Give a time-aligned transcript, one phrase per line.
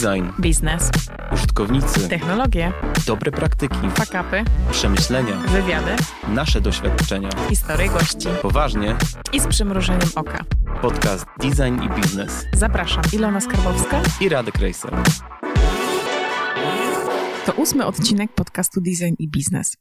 [0.00, 0.90] Design, biznes,
[1.32, 2.72] użytkownicy, technologie,
[3.06, 5.90] dobre praktyki, fakapy, przemyślenia, wywiady,
[6.28, 7.28] nasze doświadczenia.
[7.48, 8.96] historie gości Poważnie,
[9.32, 10.44] i z przymrużeniem oka.
[10.82, 14.00] podcast Design i Biznes Zapraszam, Ilona Skarbowska.
[14.20, 14.94] i Radek Rejser.
[17.46, 19.76] To ósmy odcinek podcastu Design i Biznes.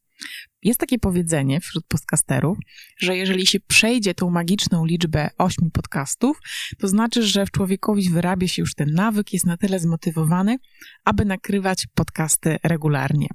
[0.64, 2.58] Jest takie powiedzenie wśród podcasterów,
[3.00, 6.40] że jeżeli się przejdzie tą magiczną liczbę ośmiu podcastów,
[6.80, 10.58] to znaczy, że w człowiekowi wyrabia się już ten nawyk, jest na tyle zmotywowany,
[11.06, 13.28] aby nakrywać podcasty regularnie.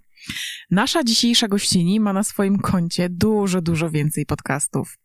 [0.70, 4.98] Nasza dzisiejsza gościni ma na swoim koncie dużo, dużo więcej podcastów.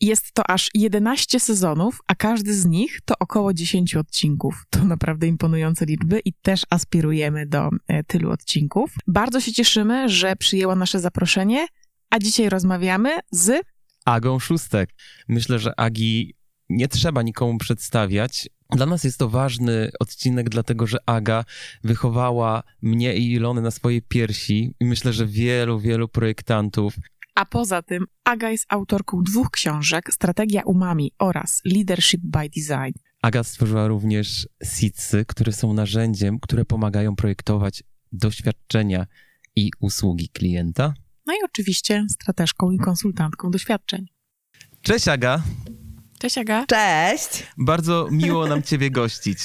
[0.00, 4.64] Jest to aż 11 sezonów, a każdy z nich to około 10 odcinków.
[4.70, 8.94] To naprawdę imponujące liczby i też aspirujemy do e, tylu odcinków.
[9.06, 11.66] Bardzo się cieszymy, że przyjęła nasze zaproszenie,
[12.10, 13.62] a dzisiaj rozmawiamy z
[14.04, 14.90] Agą Szóstek.
[15.28, 16.34] Myślę, że Agi
[16.68, 18.48] nie trzeba nikomu przedstawiać.
[18.70, 21.44] Dla nas jest to ważny odcinek, dlatego że Aga
[21.84, 26.94] wychowała mnie i Ilonę na swojej piersi i myślę, że wielu, wielu projektantów.
[27.38, 32.92] A poza tym Aga jest autorką dwóch książek: Strategia Umami oraz Leadership by Design.
[33.22, 39.06] Aga stworzyła również SITSy, które są narzędziem, które pomagają projektować doświadczenia
[39.56, 40.94] i usługi klienta.
[41.26, 44.06] No i oczywiście strateżką i konsultantką doświadczeń.
[44.82, 45.42] Cześć Aga,
[46.18, 46.66] Cześć Aga.
[46.66, 47.46] Cześć!
[47.58, 49.38] bardzo miło nam Ciebie gościć.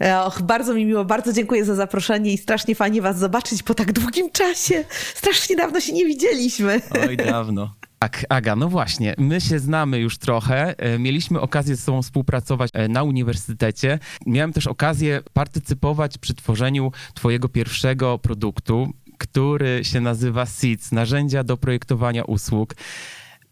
[0.00, 3.92] Och, bardzo mi miło, bardzo dziękuję za zaproszenie i strasznie fajnie Was zobaczyć po tak
[3.92, 4.84] długim czasie.
[5.14, 6.80] Strasznie dawno się nie widzieliśmy.
[7.08, 7.70] Oj, dawno.
[8.02, 10.74] Tak, Aga, no właśnie, my się znamy już trochę.
[10.78, 13.98] E, Mieliśmy okazję z Tobą współpracować e, na uniwersytecie.
[14.26, 21.56] Miałem też okazję partycypować przy tworzeniu Twojego pierwszego produktu, który się nazywa SITS, narzędzia do
[21.56, 22.74] projektowania usług.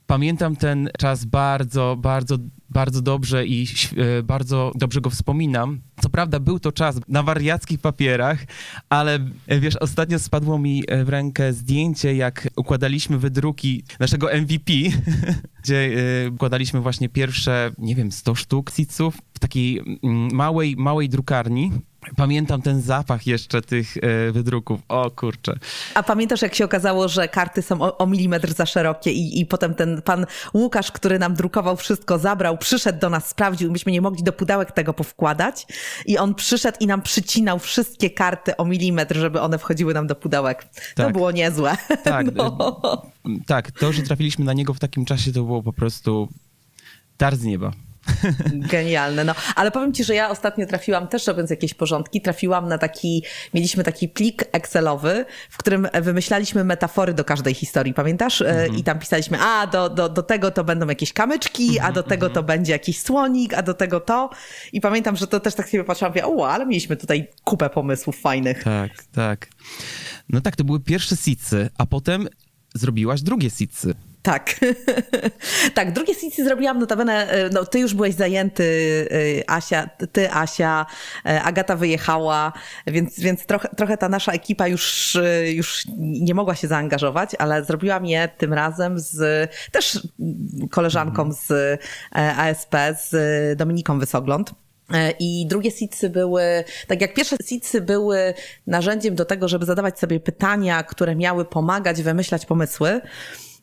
[0.09, 2.39] Pamiętam ten czas bardzo, bardzo,
[2.71, 5.81] bardzo dobrze i e, bardzo dobrze go wspominam.
[6.01, 8.39] Co prawda był to czas na wariackich papierach,
[8.89, 14.73] ale e, wiesz, ostatnio spadło mi e, w rękę zdjęcie, jak układaliśmy wydruki naszego MVP,
[15.63, 15.91] gdzie
[16.33, 21.73] układaliśmy właśnie pierwsze, nie wiem, 100 sztuk siców w takiej mm, małej, małej drukarni.
[22.17, 24.81] Pamiętam ten zapach jeszcze tych e, wydruków.
[24.89, 25.59] O kurczę.
[25.95, 29.47] A pamiętasz, jak się okazało, że karty są o, o milimetr za szerokie i, i
[29.47, 34.01] potem ten pan Łukasz, który nam drukował wszystko, zabrał, przyszedł do nas, sprawdził, myśmy nie
[34.01, 35.67] mogli do pudełek tego powkładać
[36.07, 40.15] i on przyszedł i nam przycinał wszystkie karty o milimetr, żeby one wchodziły nam do
[40.15, 40.65] pudełek.
[40.95, 41.13] To Tak.
[41.13, 41.77] było niezłe.
[42.05, 42.83] Tak, No.
[43.27, 46.29] e, tak, to, że trafiliśmy na niego w takim czasie, to było po prostu
[47.19, 47.73] dar z nieba.
[48.73, 49.35] Genialne, no.
[49.57, 53.25] Ale powiem ci, że ja ostatnio trafiłam, też robiąc jakieś porządki, trafiłam na taki,
[53.55, 58.43] mieliśmy taki plik Excelowy, w którym wymyślaliśmy metafory do każdej historii, pamiętasz?
[58.43, 62.03] E, I tam pisaliśmy, a do, do, do tego to będą jakieś kamyczki, a do
[62.03, 64.31] tego to będzie jakiś słonik, a do tego to.
[64.73, 68.21] I pamiętam, że to też tak sobie patrzyłam, mówię, o, ale mieliśmy tutaj kupę pomysłów
[68.21, 68.65] fajnych.
[68.65, 69.49] Tak, tak.
[70.29, 72.29] No tak, to były pierwsze sicy, a potem
[72.75, 73.95] zrobiłaś drugie sicy.
[74.23, 74.61] Tak.
[75.75, 78.65] tak, drugie sesji zrobiłam notabene, e, no ty już byłeś zajęty,
[79.41, 80.87] e, Asia, ty Asia,
[81.27, 82.53] e, Agata wyjechała,
[82.87, 85.17] więc, więc trochę, trochę ta nasza ekipa już,
[85.53, 89.99] już nie mogła się zaangażować, ale zrobiłam je tym razem z też
[90.71, 91.79] koleżanką z e,
[92.37, 92.75] ASP,
[93.09, 94.55] z Dominiką Wysogląd.
[95.19, 98.35] I drugie SITSy były, tak jak pierwsze SITSy były
[98.67, 103.01] narzędziem do tego, żeby zadawać sobie pytania, które miały pomagać wymyślać pomysły.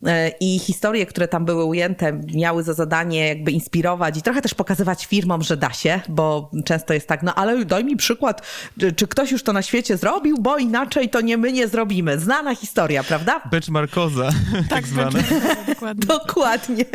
[0.08, 4.54] E, I historie, które tam były ujęte, miały za zadanie jakby inspirować i trochę też
[4.54, 8.42] pokazywać firmom, że da się, bo często jest tak, no ale daj mi przykład,
[8.80, 12.20] czy, czy ktoś już to na świecie zrobił, bo inaczej to nie my nie zrobimy.
[12.20, 13.42] Znana historia, prawda?
[13.52, 14.30] Benchmarkoza,
[14.70, 15.20] tak zwane.
[15.68, 16.06] Dokładnie.
[16.06, 16.86] Dokładnie.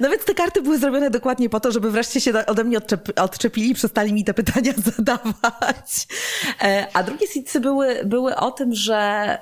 [0.00, 3.20] No więc te karty były zrobione dokładnie po to, żeby wreszcie się ode mnie odczep-
[3.22, 6.06] odczepili i przestali mi te pytania zadawać.
[6.62, 9.38] E, A drugie sicy były, były o tym, że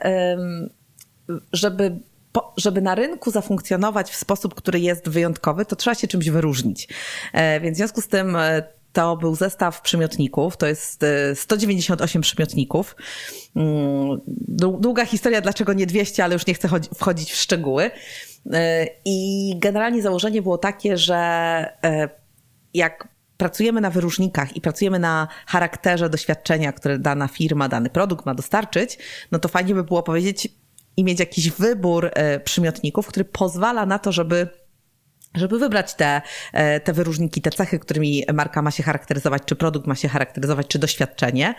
[1.53, 2.01] żeby,
[2.35, 6.89] po, żeby na rynku zafunkcjonować w sposób, który jest wyjątkowy, to trzeba się czymś wyróżnić.
[7.33, 12.23] E, Więc w związku z tym e, to był zestaw przymiotników, to jest e, 198
[12.23, 12.97] przymiotników.
[13.57, 17.91] Mm, dłu- Długa historia, dlaczego nie 200, ale już nie chcę chodzi- wchodzić w szczegóły.
[18.53, 21.17] E, I generalnie założenie było takie, że
[21.85, 22.09] e,
[22.75, 28.35] jak pracujemy na wyróżnikach i pracujemy na charakterze doświadczenia, które dana firma, dany produkt ma
[28.35, 28.99] dostarczyć,
[29.33, 30.49] no to fajnie by było powiedzieć
[30.97, 34.49] i mieć jakiś wybór e, przymiotników, który pozwala na to, żeby
[35.35, 39.87] żeby wybrać te, e, te wyróżniki, te cechy, którymi marka ma się charakteryzować, czy produkt
[39.87, 41.55] ma się charakteryzować, czy doświadczenie.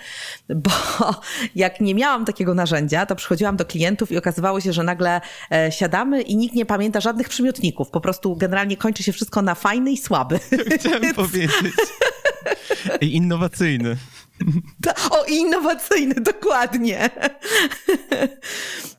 [0.49, 0.71] Bo
[1.55, 5.21] jak nie miałam takiego narzędzia, to przychodziłam do klientów i okazywało się, że nagle
[5.51, 7.89] e, siadamy i nikt nie pamięta żadnych przymiotników.
[7.89, 10.39] Po prostu generalnie kończy się wszystko na fajny i słaby.
[10.79, 11.75] Chciałem powiedzieć.
[13.01, 13.97] I innowacyjny.
[15.11, 17.09] O, innowacyjny, dokładnie.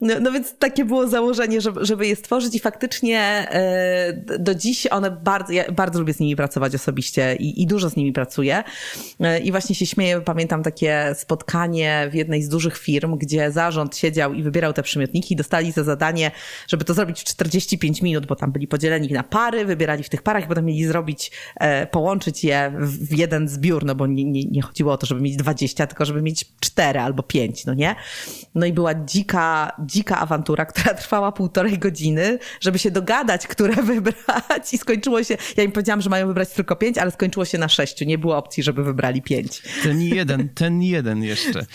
[0.00, 4.86] No, no, więc takie było założenie, żeby, żeby je stworzyć i faktycznie e, do dziś
[4.86, 8.64] one bardzo, ja bardzo lubię z nimi pracować osobiście i, i dużo z nimi pracuję.
[9.20, 13.96] E, I właśnie się śmieję, pamiętam takie spotkanie w jednej z dużych firm, gdzie zarząd
[13.96, 16.30] siedział i wybierał te przymiotniki i dostali za zadanie,
[16.68, 20.22] żeby to zrobić w 45 minut, bo tam byli podzieleni na pary, wybierali w tych
[20.22, 21.30] parach i potem mieli zrobić,
[21.60, 25.25] e, połączyć je w, jeden zbiór, no bo nie, nie, nie chodziło o to, żeby
[25.26, 27.94] mieć 20, tylko żeby mieć 4 albo 5, no nie?
[28.54, 34.72] No i była dzika, dzika awantura, która trwała półtorej godziny, żeby się dogadać, które wybrać
[34.72, 37.68] i skończyło się, ja im powiedziałam, że mają wybrać tylko 5, ale skończyło się na
[37.68, 38.06] 6.
[38.06, 39.62] Nie było opcji, żeby wybrali 5.
[39.82, 41.66] Ten jeden, ten jeden jeszcze.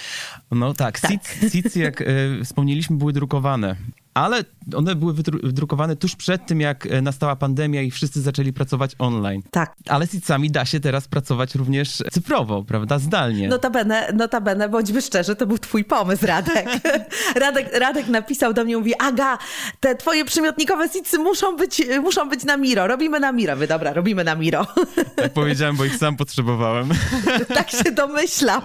[0.51, 1.11] No tak, tak.
[1.51, 3.75] SIC, jak y, wspomnieliśmy, były drukowane
[4.13, 4.43] ale
[4.75, 9.41] one były wydrukowane tuż przed tym, jak e, nastała pandemia i wszyscy zaczęli pracować online.
[9.51, 9.75] Tak.
[9.89, 12.99] Ale z sami da się teraz pracować również cyfrowo, prawda?
[12.99, 13.47] Zdalnie.
[13.47, 16.67] Notabene, notabene, bądźmy szczerzy, to był twój pomysł, Radek.
[17.41, 19.37] Radek, Radek napisał do mnie, mówi, Aga,
[19.79, 22.87] te twoje przymiotnikowe sicy muszą być, muszą być na Miro.
[22.87, 23.55] Robimy na Miro.
[23.55, 24.67] Wy, dobra, robimy na Miro.
[25.15, 26.89] Tak powiedziałem, bo ich sam potrzebowałem.
[27.55, 28.61] tak się domyślam.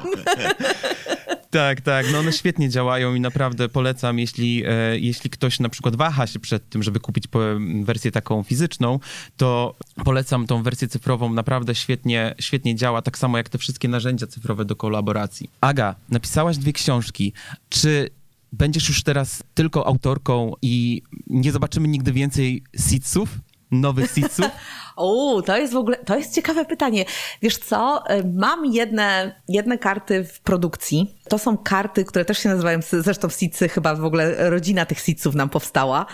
[1.50, 2.06] Tak, tak.
[2.12, 6.38] No one świetnie działają i naprawdę polecam, jeśli, e, jeśli ktoś na przykład waha się
[6.38, 7.24] przed tym, żeby kupić
[7.84, 8.98] wersję taką fizyczną,
[9.36, 9.74] to
[10.04, 11.32] polecam tą wersję cyfrową.
[11.32, 15.50] Naprawdę świetnie, świetnie działa, tak samo jak te wszystkie narzędzia cyfrowe do kolaboracji.
[15.60, 17.32] Aga, napisałaś dwie książki.
[17.68, 18.10] Czy
[18.52, 23.38] będziesz już teraz tylko autorką i nie zobaczymy nigdy więcej sitsów?
[23.70, 24.46] Nowych seedsów?
[24.96, 27.04] o, to jest w ogóle, to jest ciekawe pytanie.
[27.42, 28.04] Wiesz co,
[28.34, 31.20] mam jedne, jedne karty w produkcji.
[31.28, 35.34] To są karty, które też się nazywają, zresztą seedsy, chyba w ogóle rodzina tych seedsów
[35.34, 36.06] nam powstała.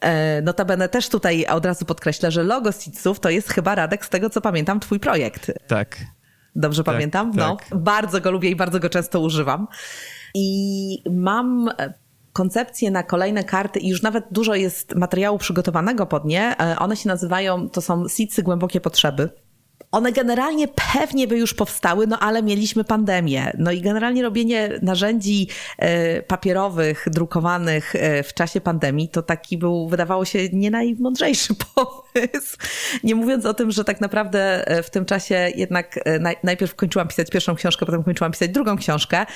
[0.00, 4.08] E, notabene też tutaj od razu podkreślę, że logo seedsów to jest chyba, Radek, z
[4.08, 5.52] tego co pamiętam, twój projekt.
[5.66, 5.96] Tak.
[6.56, 7.32] Dobrze tak, pamiętam?
[7.34, 7.78] No, tak.
[7.78, 9.68] bardzo go lubię i bardzo go często używam.
[10.34, 11.70] I mam
[12.32, 16.58] koncepcje na kolejne karty i już nawet dużo jest materiału przygotowanego pod nie.
[16.60, 19.28] E, one się nazywają, to są sicy głębokie potrzeby.
[19.92, 23.52] One generalnie pewnie by już powstały, no ale mieliśmy pandemię.
[23.58, 25.48] No i generalnie robienie narzędzi
[25.78, 32.56] e, papierowych, drukowanych e, w czasie pandemii, to taki był, wydawało się, nie najmądrzejszy pomysł.
[33.04, 36.00] Nie mówiąc o tym, że tak naprawdę e, w tym czasie jednak
[36.42, 39.26] najpierw kończyłam pisać pierwszą książkę, potem kończyłam pisać drugą książkę.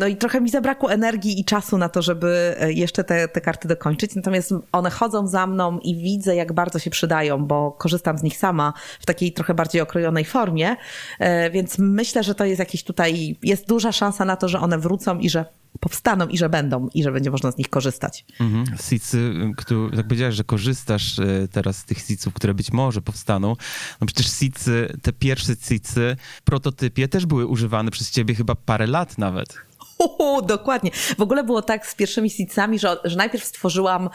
[0.00, 3.68] No i trochę mi zabrakło energii i czasu na to, żeby jeszcze te, te karty
[3.68, 4.14] dokończyć.
[4.14, 8.36] Natomiast one chodzą za mną i widzę, jak bardzo się przydają, bo korzystam z nich
[8.36, 10.76] sama w takiej trochę bardziej bardziej okrojonej formie,
[11.18, 14.78] e, więc myślę, że to jest jakiś tutaj, jest duża szansa na to, że one
[14.78, 15.44] wrócą i że
[15.80, 18.24] powstaną i że będą i że będzie można z nich korzystać.
[18.40, 18.78] Mhm.
[18.88, 23.56] Sicy, który, tak powiedziałeś, że korzystasz e, teraz z tych siców, które być może powstaną.
[24.00, 28.86] No przecież sicy, te pierwsze sicy w prototypie też były używane przez ciebie chyba parę
[28.86, 29.68] lat nawet.
[29.98, 30.90] Uhu, dokładnie.
[31.18, 34.10] W ogóle było tak z pierwszymi sicami, że, że najpierw stworzyłam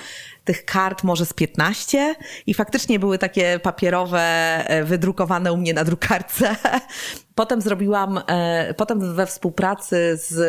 [0.46, 2.16] tych kart może z 15
[2.48, 4.20] i faktycznie były takie papierowe,
[4.68, 6.56] e, wydrukowane u mnie na drukarce.
[7.36, 10.40] Potem zrobiłam, e, potem we współpracy z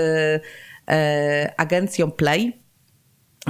[0.88, 2.63] e, agencją Play,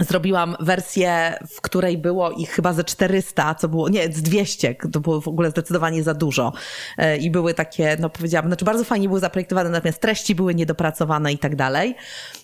[0.01, 5.01] Zrobiłam wersję, w której było ich chyba ze 400, co było, nie, z 200, to
[5.01, 6.53] było w ogóle zdecydowanie za dużo.
[6.99, 11.33] E, I były takie, no powiedziałabym, znaczy bardzo fajnie były zaprojektowane, natomiast treści były niedopracowane
[11.33, 11.97] i tak dalej.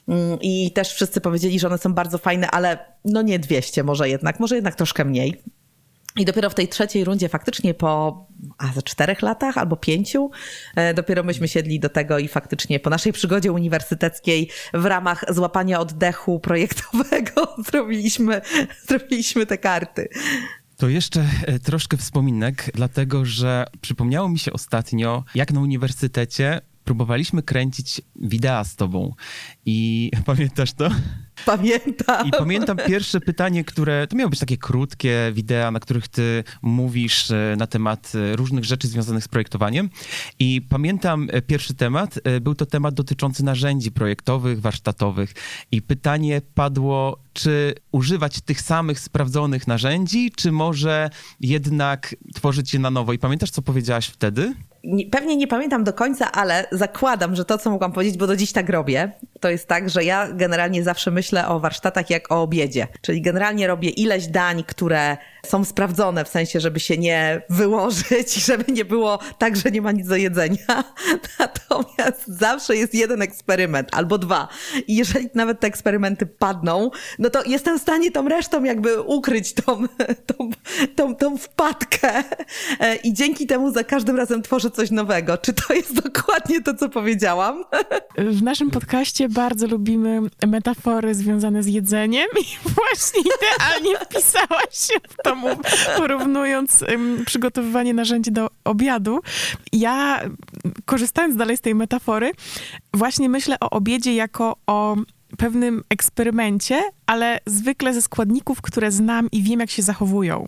[0.08, 4.08] Mm, I też wszyscy powiedzieli, że one są bardzo fajne, ale no nie 200 może
[4.08, 5.42] jednak, może jednak troszkę mniej.
[6.16, 8.26] I dopiero w tej trzeciej rundzie, faktycznie po
[8.58, 10.30] a, za czterech latach albo pięciu,
[10.76, 15.80] e, dopiero myśmy siedli do tego i faktycznie po naszej przygodzie uniwersyteckiej w ramach złapania
[15.80, 18.40] oddechu projektowego zrobiliśmy,
[18.88, 20.08] zrobiliśmy te karty.
[20.76, 27.42] To jeszcze e, troszkę wspominek, dlatego że przypomniało mi się ostatnio, jak na uniwersytecie próbowaliśmy
[27.42, 29.14] kręcić wideo z tobą.
[29.66, 30.90] I pamiętasz to?
[31.46, 32.28] Pamiętam.
[32.28, 37.30] I pamiętam pierwsze pytanie, które to miało być takie krótkie wideo, na których ty mówisz
[37.30, 39.90] e, na temat e, różnych rzeczy związanych z projektowaniem.
[40.38, 45.34] I pamiętam e, pierwszy temat, był to temat dotyczący narzędzi projektowych, warsztatowych.
[45.72, 52.90] I pytanie padło, czy używać tych samych sprawdzonych narzędzi, czy może jednak tworzyć je na
[52.90, 53.12] nowo.
[53.12, 54.54] I pamiętasz, co powiedziałaś wtedy?
[55.10, 58.52] Pewnie nie pamiętam do końca, ale zakładam, że to, co mogłam powiedzieć, bo do dziś
[58.52, 62.86] tak robię, to jest tak, że ja generalnie zawsze myślę o warsztatach jak o obiedzie.
[63.00, 65.16] Czyli generalnie robię ileś dań, które
[65.46, 69.82] są sprawdzone w sensie, żeby się nie wyłożyć i żeby nie było tak, że nie
[69.82, 70.84] ma nic do jedzenia.
[71.38, 74.48] Natomiast zawsze jest jeden eksperyment albo dwa.
[74.86, 79.52] I jeżeli nawet te eksperymenty padną, no to jestem w stanie tą resztą jakby ukryć
[79.52, 79.86] tą,
[80.28, 80.50] tą,
[80.96, 82.24] tą, tą wpadkę.
[83.04, 85.38] I dzięki temu za każdym razem tworzę coś nowego.
[85.38, 87.64] Czy to jest dokładnie to, co powiedziałam?
[88.18, 92.44] W naszym podcaście bardzo lubimy metafory związane z jedzeniem i
[92.76, 95.29] właśnie idealnie wpisałaś się w to,
[95.96, 99.20] porównując um, przygotowywanie narzędzi do obiadu.
[99.72, 100.20] Ja,
[100.84, 102.32] korzystając dalej z tej metafory,
[102.94, 104.96] właśnie myślę o obiedzie jako o
[105.38, 110.46] pewnym eksperymencie, ale zwykle ze składników, które znam i wiem, jak się zachowują.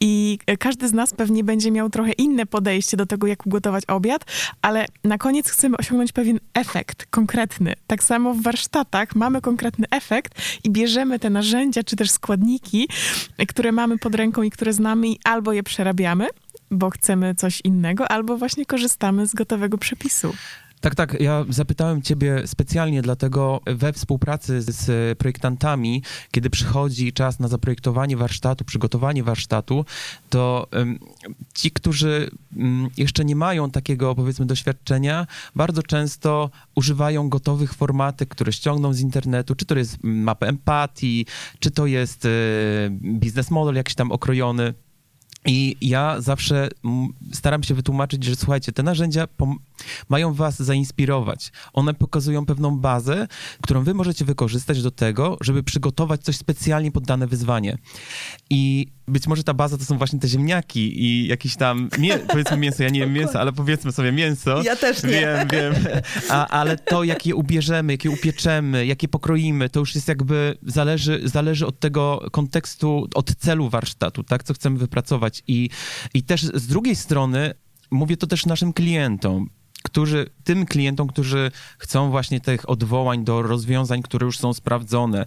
[0.00, 4.24] I każdy z nas pewnie będzie miał trochę inne podejście do tego, jak ugotować obiad,
[4.62, 7.74] ale na koniec chcemy osiągnąć pewien efekt konkretny.
[7.86, 10.34] Tak samo w warsztatach mamy konkretny efekt
[10.64, 12.88] i bierzemy te narzędzia, czy też składniki,
[13.48, 16.26] które mamy pod ręką i które znamy, i albo je przerabiamy,
[16.70, 20.34] bo chcemy coś innego, albo właśnie korzystamy z gotowego przepisu.
[20.80, 21.20] Tak, tak.
[21.20, 28.64] Ja zapytałem Ciebie specjalnie, dlatego we współpracy z projektantami, kiedy przychodzi czas na zaprojektowanie warsztatu,
[28.64, 29.84] przygotowanie warsztatu,
[30.30, 30.98] to um,
[31.54, 38.52] ci, którzy um, jeszcze nie mają takiego, powiedzmy, doświadczenia, bardzo często używają gotowych formatek, które
[38.52, 41.26] ściągną z internetu, czy to jest mapa empatii,
[41.58, 42.28] czy to jest y,
[43.02, 44.74] biznes model jakiś tam okrojony.
[45.46, 46.68] I ja zawsze
[47.32, 49.26] staram się wytłumaczyć, że słuchajcie, te narzędzia
[50.08, 51.52] mają was zainspirować.
[51.72, 53.28] One pokazują pewną bazę,
[53.62, 57.78] którą wy możecie wykorzystać do tego, żeby przygotować coś specjalnie pod dane wyzwanie.
[58.50, 62.56] I być może ta baza to są właśnie te ziemniaki i jakieś tam, mię, powiedzmy
[62.56, 64.62] mięso, ja nie wiem mięsa, ale powiedzmy sobie mięso.
[64.62, 65.10] Ja też nie.
[65.10, 65.74] Wiem, wiem.
[66.28, 70.08] A, ale to, jak je ubierzemy, jak je upieczemy, jak je pokroimy, to już jest
[70.08, 75.42] jakby, zależy, zależy od tego kontekstu, od celu warsztatu, tak, co chcemy wypracować.
[75.46, 75.70] I,
[76.14, 77.54] I też z drugiej strony,
[77.90, 79.50] mówię to też naszym klientom,
[79.82, 85.26] którzy, tym klientom, którzy chcą właśnie tych odwołań do rozwiązań, które już są sprawdzone,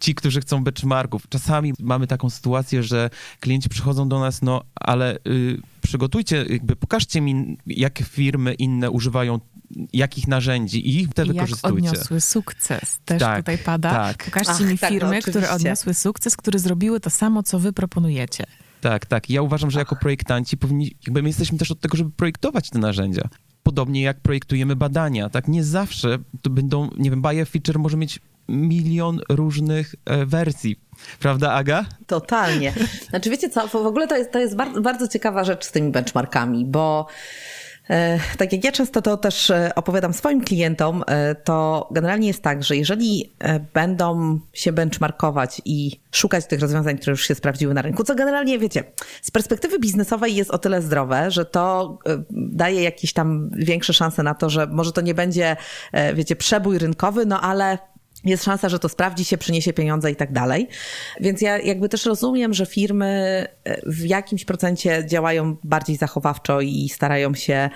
[0.00, 1.28] ci, którzy chcą benchmarków.
[1.28, 3.10] Czasami mamy taką sytuację, że
[3.40, 9.40] klienci przychodzą do nas, no ale y, przygotujcie, jakby pokażcie mi, jakie firmy inne używają
[9.92, 11.84] jakich narzędzi i ich te I wykorzystujcie.
[11.84, 13.90] Jak odniosły sukces, też tak, tutaj pada.
[13.90, 14.24] Tak.
[14.24, 17.72] Pokażcie Ach, mi tak, firmy, no, które odniosły sukces, które zrobiły to samo, co wy
[17.72, 18.44] proponujecie.
[18.80, 19.30] Tak, tak.
[19.30, 22.78] Ja uważam, że jako projektanci powinni, jakby my jesteśmy też od tego, żeby projektować te
[22.78, 23.28] narzędzia.
[23.62, 25.48] Podobnie jak projektujemy badania, tak?
[25.48, 30.76] Nie zawsze to będą, nie wiem, Bayer Feature może mieć milion różnych e, wersji.
[31.18, 31.84] Prawda, Aga?
[32.06, 32.72] Totalnie.
[33.10, 35.90] Znaczy, wiecie co, w ogóle to jest, to jest bardzo, bardzo ciekawa rzecz z tymi
[35.90, 37.06] benchmarkami, bo
[38.38, 41.04] tak jak ja często to też e, opowiadam swoim klientom,
[41.44, 43.32] to generalnie jest tak, że jeżeli
[43.74, 48.58] będą się benchmarkować i szukać tych rozwiązań, które już się sprawdziły na rynku, co generalnie,
[48.58, 48.84] wiecie,
[49.22, 51.98] z perspektywy biznesowej jest o tyle zdrowe, że to
[52.30, 55.56] daje jakieś tam większe szanse na to, że może to nie będzie,
[56.14, 57.78] wiecie, przebój rynkowy, no ale
[58.24, 60.68] jest szansa, że to sprawdzi się, przyniesie pieniądze i tak dalej.
[61.20, 63.06] Więc ja jakby też rozumiem, że firmy
[63.64, 67.70] e, w jakimś procencie działają bardziej zachowawczo i starają się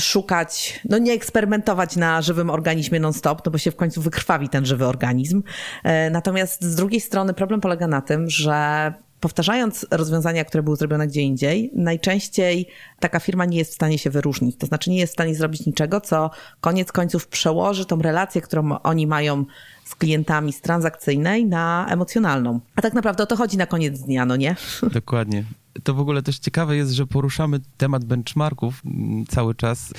[0.00, 4.66] szukać, no nie eksperymentować na żywym organizmie non-stop, no bo się w końcu wykrwawi ten
[4.66, 5.42] żywy organizm.
[5.84, 11.06] E, natomiast z drugiej strony problem polega na tym, że powtarzając rozwiązania, które były zrobione
[11.06, 12.68] gdzie indziej, najczęściej
[13.00, 14.56] taka firma nie jest w stanie się wyróżnić.
[14.56, 16.30] To znaczy nie jest w stanie zrobić niczego, co
[16.60, 19.44] koniec końców przełoży tą relację, którą oni mają
[19.84, 22.60] z klientami z transakcyjnej na emocjonalną.
[22.76, 24.56] A tak naprawdę o to chodzi na koniec dnia, no nie?
[24.92, 25.44] Dokładnie
[25.82, 29.92] to w ogóle też ciekawe jest, że poruszamy temat benchmarków mm, cały czas,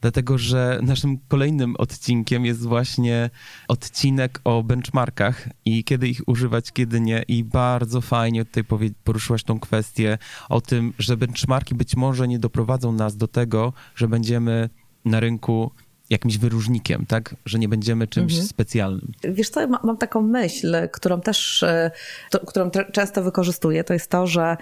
[0.00, 3.30] dlatego że naszym kolejnym odcinkiem jest właśnie
[3.68, 7.24] odcinek o benchmarkach i kiedy ich używać, kiedy nie.
[7.28, 8.64] I bardzo fajnie tutaj
[9.04, 14.08] poruszyłaś tą kwestię o tym, że benchmarki być może nie doprowadzą nas do tego, że
[14.08, 14.70] będziemy
[15.04, 15.70] na rynku
[16.10, 17.36] jakimś wyróżnikiem, tak?
[17.44, 18.48] Że nie będziemy czymś mhm.
[18.48, 19.12] specjalnym.
[19.24, 21.90] Wiesz co, mam taką myśl, którą też, e,
[22.30, 24.56] to, którą często wykorzystuję, to jest to, że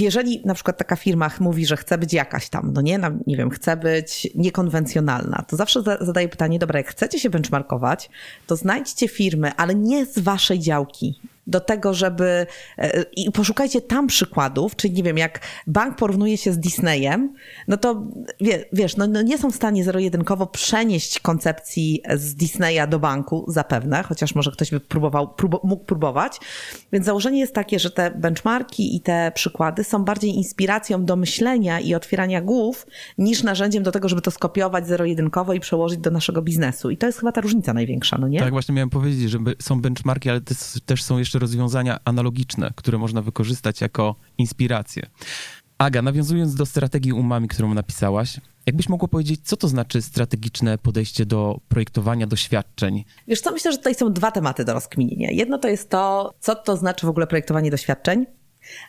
[0.00, 3.50] jeżeli na przykład taka firma mówi, że chce być jakaś tam, no nie, nie wiem,
[3.50, 8.10] chce być niekonwencjonalna, to zawsze zadaję pytanie, dobra, jak chcecie się benchmarkować,
[8.46, 12.46] to znajdźcie firmy, ale nie z waszej działki, do tego, żeby.
[12.78, 17.34] e, I poszukajcie tam przykładów, czyli nie wiem, jak bank porównuje się z Disneyem,
[17.68, 18.06] no to
[18.40, 23.44] wie, wiesz, no, no nie są w stanie zero-jedynkowo przenieść koncepcji z Disneya do banku,
[23.48, 26.40] zapewne, chociaż może ktoś by próbował, próbo, mógł próbować.
[26.92, 31.80] Więc założenie jest takie, że te benchmarki i te przykłady są bardziej inspiracją do myślenia
[31.80, 32.86] i otwierania głów,
[33.18, 36.90] niż narzędziem do tego, żeby to skopiować zero-jedynkowo i przełożyć do naszego biznesu.
[36.90, 38.38] I to jest chyba ta różnica największa, no nie?
[38.38, 40.40] Tak, właśnie miałem powiedzieć, że są benchmarki, ale
[40.86, 45.06] też są jeszcze rozwiązania analogiczne, które można wykorzystać jako inspirację.
[45.78, 51.26] Aga, nawiązując do strategii umami, którą napisałaś, jakbyś mogła powiedzieć, co to znaczy strategiczne podejście
[51.26, 53.04] do projektowania doświadczeń?
[53.28, 55.30] Wiesz co, myślę, że tutaj są dwa tematy do rozkminienia.
[55.30, 58.26] Jedno to jest to, co to znaczy w ogóle projektowanie doświadczeń,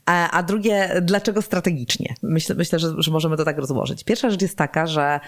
[0.06, 2.16] a, drugie, dlaczego strategicznie.
[2.24, 4.04] Myślę, myślę że, że możemy to tak rozłożyć.
[4.04, 5.20] Pierwsza rzecz jest taka, że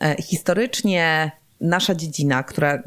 [0.00, 2.82] e, historycznie nasza dziedzina, która,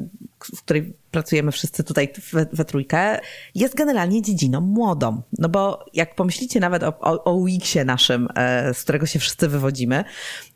[0.46, 3.20] w której pracujemy wszyscy tutaj we, we trójkę,
[3.56, 5.22] jest generalnie dziedziną młodą.
[5.38, 9.48] No bo jak pomyślicie nawet o, o, o UX-ie naszym, e, z którego się wszyscy
[9.48, 10.04] wywodzimy,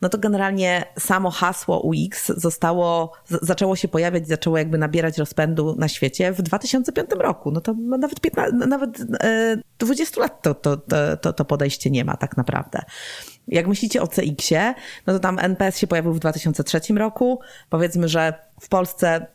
[0.02, 5.88] no to generalnie samo hasło UX zostało, zaczęło się pojawiać, zaczęło jakby nabierać rozpędu na
[5.88, 7.52] świecie w 2005 roku.
[7.52, 12.06] No to nawet, 15, nawet e, 20 lat to, to, to, to, to podejście nie
[12.06, 12.80] ma tak naprawdę.
[13.48, 14.74] Jak myślicie o CX-ie,
[15.08, 17.40] no to tam NPS się pojawił w 2003 roku.
[17.70, 19.28] Powiedzmy, że w Polsce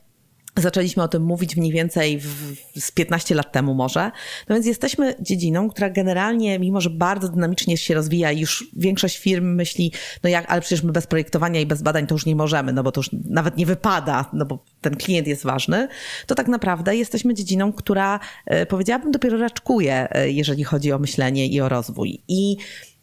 [0.58, 4.10] Zaczęliśmy o tym mówić mniej więcej w, z 15 lat temu może.
[4.48, 9.18] No więc jesteśmy dziedziną, która generalnie, mimo że bardzo dynamicznie się rozwija i już większość
[9.18, 12.36] firm myśli, no jak, ale przecież my bez projektowania i bez badań to już nie
[12.36, 15.88] możemy, no bo to już nawet nie wypada, no bo ten klient jest ważny,
[16.26, 21.46] to tak naprawdę jesteśmy dziedziną, która e, powiedziałabym dopiero raczkuje, e, jeżeli chodzi o myślenie
[21.46, 22.22] i o rozwój.
[22.28, 22.56] I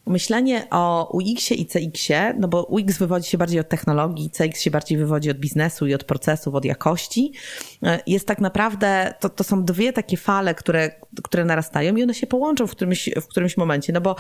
[0.06, 4.72] myślenie o UX-ie i CX-ie, no bo UX wywodzi się bardziej od technologii, CX się
[4.72, 7.34] bardziej wywodzi od biznesu i od procesów, od jakości,
[7.84, 10.92] e, jest tak naprawdę, to, to są dwie takie fale, które,
[11.24, 14.16] które narastają i one się połączą w którymś, w którymś momencie, no bo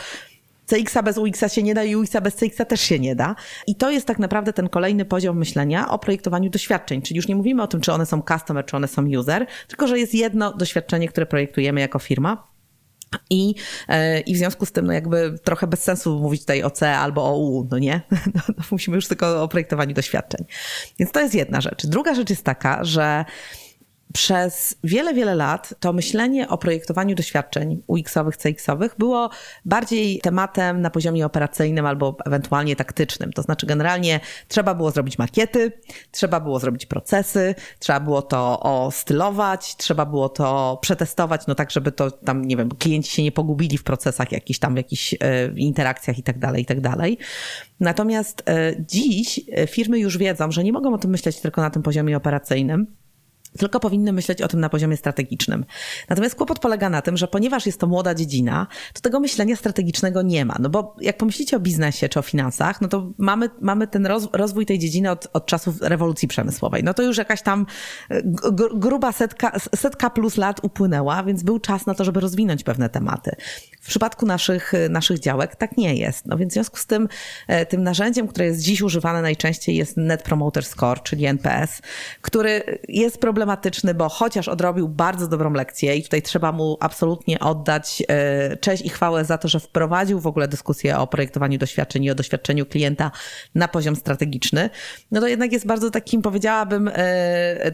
[0.65, 3.35] CX-a bez UX-a się nie da i UX-a bez CX-a też się nie da.
[3.67, 7.01] I to jest tak naprawdę ten kolejny poziom myślenia o projektowaniu doświadczeń.
[7.01, 9.87] Czyli już nie mówimy o tym, czy one są customer, czy one są user, tylko
[9.87, 12.54] że jest jedno doświadczenie, które projektujemy jako firma.
[13.29, 13.55] I,
[13.87, 16.97] e, I w związku z tym, no jakby trochę bez sensu mówić tutaj o C
[16.97, 18.01] albo o U, no nie?
[18.35, 20.45] No, no musimy już tylko o projektowaniu doświadczeń.
[20.99, 21.85] Więc to jest jedna rzecz.
[21.85, 23.25] Druga rzecz jest taka, że
[24.15, 29.29] przez wiele, wiele lat to myślenie o projektowaniu doświadczeń UX-owych, CX-owych było
[29.65, 33.33] bardziej tematem na poziomie operacyjnym albo ewentualnie taktycznym.
[33.33, 35.71] To znaczy, generalnie trzeba było zrobić makiety,
[36.11, 41.91] trzeba było zrobić procesy, trzeba było to ostylować, trzeba było to przetestować, no tak, żeby
[41.91, 45.17] to tam, nie wiem, klienci się nie pogubili w procesach jakichś tam, w jakichś e,
[45.55, 47.17] interakcjach i tak dalej, i tak dalej.
[47.79, 51.83] Natomiast e, dziś firmy już wiedzą, że nie mogą o tym myśleć tylko na tym
[51.83, 52.87] poziomie operacyjnym,
[53.57, 55.65] tylko powinny myśleć o tym na poziomie strategicznym.
[56.09, 60.21] Natomiast kłopot polega na tym, że ponieważ jest to młoda dziedzina, to tego myślenia strategicznego
[60.21, 60.55] nie ma.
[60.59, 64.27] No bo jak pomyślicie o biznesie czy o finansach, no to mamy, mamy ten roz,
[64.33, 66.83] rozwój tej dziedziny od, od czasów rewolucji przemysłowej.
[66.83, 67.65] No to już jakaś tam
[68.51, 72.89] gr gruba setka, setka plus lat upłynęła, więc był czas na to, żeby rozwinąć pewne
[72.89, 73.35] tematy.
[73.81, 76.25] W przypadku naszych, naszych działek tak nie jest.
[76.25, 77.07] No więc w związku z tym,
[77.69, 81.81] tym narzędziem, które jest dziś używane najczęściej jest Net Promoter Score, czyli NPS,
[82.21, 88.03] który jest problematyczny, bo chociaż odrobił bardzo dobrą lekcję i tutaj trzeba mu absolutnie oddać
[88.61, 92.15] cześć i chwałę za to, że wprowadził w ogóle dyskusję o projektowaniu doświadczeń i o
[92.15, 93.11] doświadczeniu klienta
[93.55, 94.69] na poziom strategiczny,
[95.11, 96.91] no to jednak jest bardzo takim, powiedziałabym,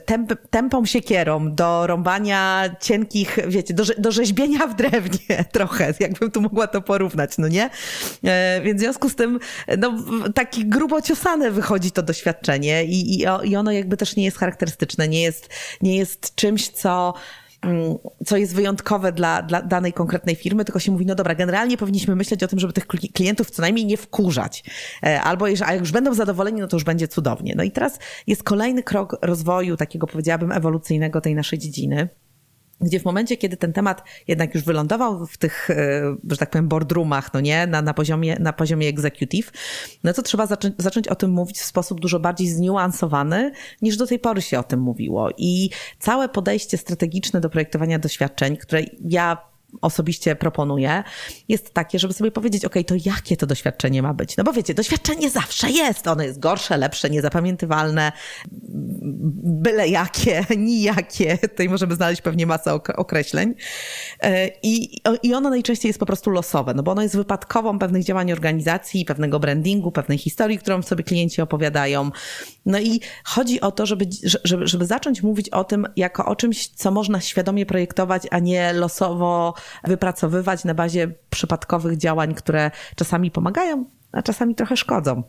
[0.06, 6.42] temp, tempą siekierą do rąbania cienkich, wiecie, do, do rzeźbienia w drewnie trochę, jakbym tu
[6.42, 7.70] mogła to porównać, no nie?
[8.24, 9.40] E, więc w związku z tym,
[9.78, 9.94] no,
[10.36, 15.08] taki grubo ciosane wychodzi to doświadczenie i, i, i ono jakby też nie jest charakterystyczne,
[15.08, 15.50] nie jest,
[15.82, 17.14] nie jest czymś, co
[18.26, 22.16] co jest wyjątkowe dla, dla danej konkretnej firmy, tylko się mówi, no dobra, generalnie powinniśmy
[22.16, 24.64] myśleć o tym, żeby tych klientów co najmniej nie wkurzać.
[25.24, 27.54] Albo a jak już będą zadowoleni, no to już będzie cudownie.
[27.58, 32.10] No i teraz jest kolejny krok rozwoju takiego, powiedziałabym, ewolucyjnego tej naszej dziedziny
[32.82, 35.70] gdzie w momencie, kiedy ten temat jednak już wylądował w tych,
[36.30, 39.52] że tak powiem, boardroomach, no nie, na, na, poziomie, na poziomie executive,
[40.04, 44.08] no to trzeba zacząć, zacząć o tym mówić w sposób dużo bardziej zniuansowany, niż do
[44.08, 45.30] tej pory się o tym mówiło.
[45.38, 49.51] I całe podejście strategiczne do projektowania doświadczeń, które ja
[49.82, 51.04] osobiście proponuję,
[51.48, 54.38] jest takie, żeby sobie powiedzieć, ok, to jakie to doświadczenie ma być?
[54.38, 58.12] No bo wiecie, doświadczenie zawsze jest, ono jest gorsze, lepsze, niezapamiętywalne,
[59.44, 63.54] byle jakie, nijakie, tutaj możemy znaleźć pewnie masę określeń.
[64.24, 68.04] E, I, I ono najczęściej jest po prostu losowe, no bo ono jest wypadkową pewnych
[68.04, 72.12] działań organizacji, pewnego brandingu, pewnej historii, którą sobie klienci opowiadają.
[72.66, 74.06] No i chodzi o to, żeby,
[74.44, 78.74] żeby, żeby zacząć mówić o tym jako o czymś, co można świadomie projektować, a nie
[78.74, 85.24] losowo wypracowywać na bazie przypadkowych działań, które czasami pomagają, a czasami trochę szkodzą.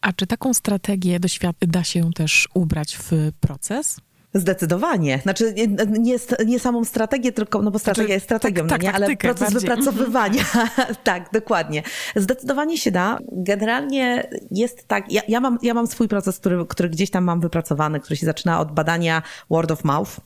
[0.00, 1.18] A czy taką strategię
[1.60, 4.00] da się też ubrać w proces?
[4.34, 5.18] Zdecydowanie.
[5.22, 5.66] Znaczy nie,
[5.98, 8.94] nie, nie, samą strategię, tylko, no bo strategia znaczy, jest strategią, tak, no nie?
[8.94, 9.60] ale proces bardziej.
[9.60, 10.42] wypracowywania.
[11.04, 11.82] tak, dokładnie.
[12.16, 13.18] Zdecydowanie się da.
[13.32, 17.40] Generalnie jest tak, ja, ja, mam, ja mam swój proces, który, który gdzieś tam mam
[17.40, 20.20] wypracowany, który się zaczyna od badania word of mouth,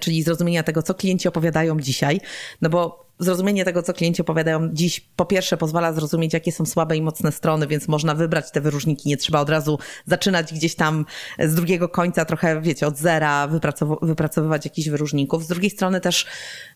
[0.00, 2.20] czyli zrozumienia tego, co klienci opowiadają dzisiaj,
[2.62, 6.96] no bo zrozumienie tego, co klienci opowiadają dziś, po pierwsze pozwala zrozumieć, jakie są słabe
[6.96, 9.08] i mocne strony, więc można wybrać te wyróżniki.
[9.08, 11.04] Nie trzeba od razu zaczynać gdzieś tam
[11.38, 15.44] z drugiego końca, trochę, wiecie, od zera wypracow wypracowywać jakichś wyróżników.
[15.44, 16.26] Z drugiej strony też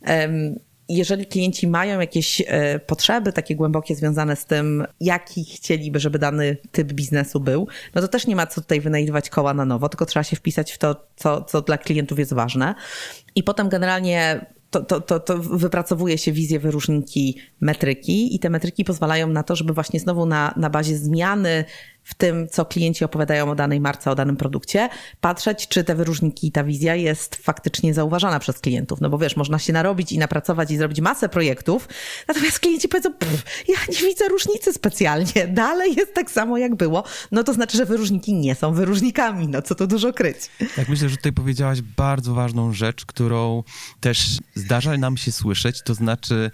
[0.07, 0.59] um,
[0.97, 6.57] jeżeli klienci mają jakieś e, potrzeby takie głębokie związane z tym, jaki chcieliby, żeby dany
[6.73, 10.07] typ biznesu był, no to też nie ma co tutaj wynajdywać koła na nowo, tylko
[10.07, 12.75] trzeba się wpisać w to, co, co dla klientów jest ważne.
[13.35, 18.85] I potem generalnie to, to, to, to wypracowuje się wizję wyróżniki metryki i te metryki
[18.85, 21.65] pozwalają na to, żeby właśnie znowu na, na bazie zmiany
[22.11, 24.89] w tym, co klienci opowiadają o danej marce, o danym produkcie,
[25.21, 29.01] patrzeć, czy te wyróżniki i ta wizja jest faktycznie zauważana przez klientów.
[29.01, 31.89] No bo wiesz, można się narobić i napracować i zrobić masę projektów,
[32.29, 33.11] natomiast klienci powiedzą,
[33.69, 37.87] ja nie widzę różnicy specjalnie, dalej jest tak samo jak było, no to znaczy, że
[37.87, 40.37] wyróżniki nie są wyróżnikami, no co to dużo kryć.
[40.77, 43.63] Tak, myślę, że tutaj powiedziałaś bardzo ważną rzecz, którą
[44.01, 46.51] też zdarza nam się słyszeć, to znaczy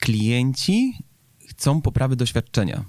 [0.00, 0.92] klienci
[1.48, 2.84] chcą poprawy doświadczenia.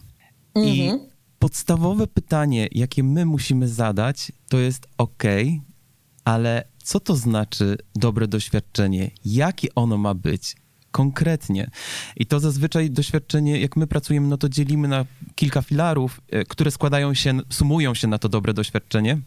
[0.55, 0.75] Mhm.
[0.75, 1.10] I
[1.41, 5.23] podstawowe pytanie, jakie my musimy zadać, to jest ok,
[6.25, 9.11] ale co to znaczy dobre doświadczenie?
[9.25, 10.55] Jakie ono ma być?
[10.91, 11.69] Konkretnie.
[12.17, 16.71] I to zazwyczaj doświadczenie, jak my pracujemy, no to dzielimy na kilka filarów, e, które
[16.71, 19.17] składają się, sumują się na to dobre doświadczenie.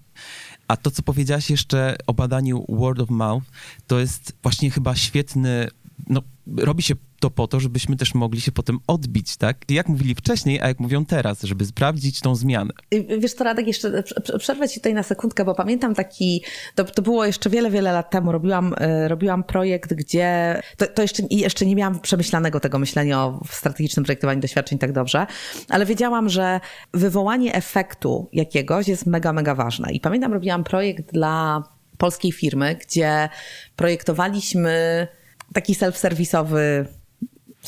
[0.68, 3.46] A to, co powiedziałaś jeszcze o badaniu word of mouth,
[3.86, 5.68] to jest właśnie chyba świetny,
[6.08, 6.22] no,
[6.56, 9.56] robi się to po to, żebyśmy też mogli się potem odbić, tak?
[9.68, 12.72] Jak mówili wcześniej, a jak mówią teraz, żeby sprawdzić tą zmianę.
[13.18, 14.02] Wiesz to Radek, jeszcze
[14.38, 18.10] przerwę ci tutaj na sekundkę, bo pamiętam taki, to, to było jeszcze wiele, wiele lat
[18.10, 23.24] temu, robiłam, e, robiłam projekt, gdzie, to, to jeszcze, jeszcze nie miałam przemyślanego tego myślenia
[23.24, 25.26] o strategicznym projektowaniu doświadczeń tak dobrze,
[25.68, 26.60] ale wiedziałam, że
[26.94, 29.92] wywołanie efektu jakiegoś jest mega, mega ważne.
[29.92, 31.62] I pamiętam, robiłam projekt dla
[31.98, 33.28] polskiej firmy, gdzie
[33.76, 35.08] projektowaliśmy
[35.54, 36.84] taki self-serwisowy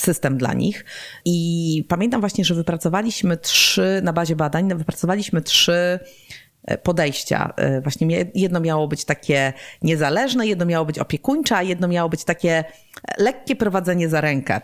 [0.01, 0.85] system dla nich.
[1.25, 5.99] I pamiętam właśnie, że wypracowaliśmy trzy, na bazie badań, wypracowaliśmy trzy
[6.65, 7.53] e, podejścia.
[7.57, 12.25] E, właśnie jedno miało być takie niezależne, jedno miało być opiekuńcze, a jedno miało być
[12.25, 12.65] takie
[13.19, 14.61] lekkie prowadzenie za rękę.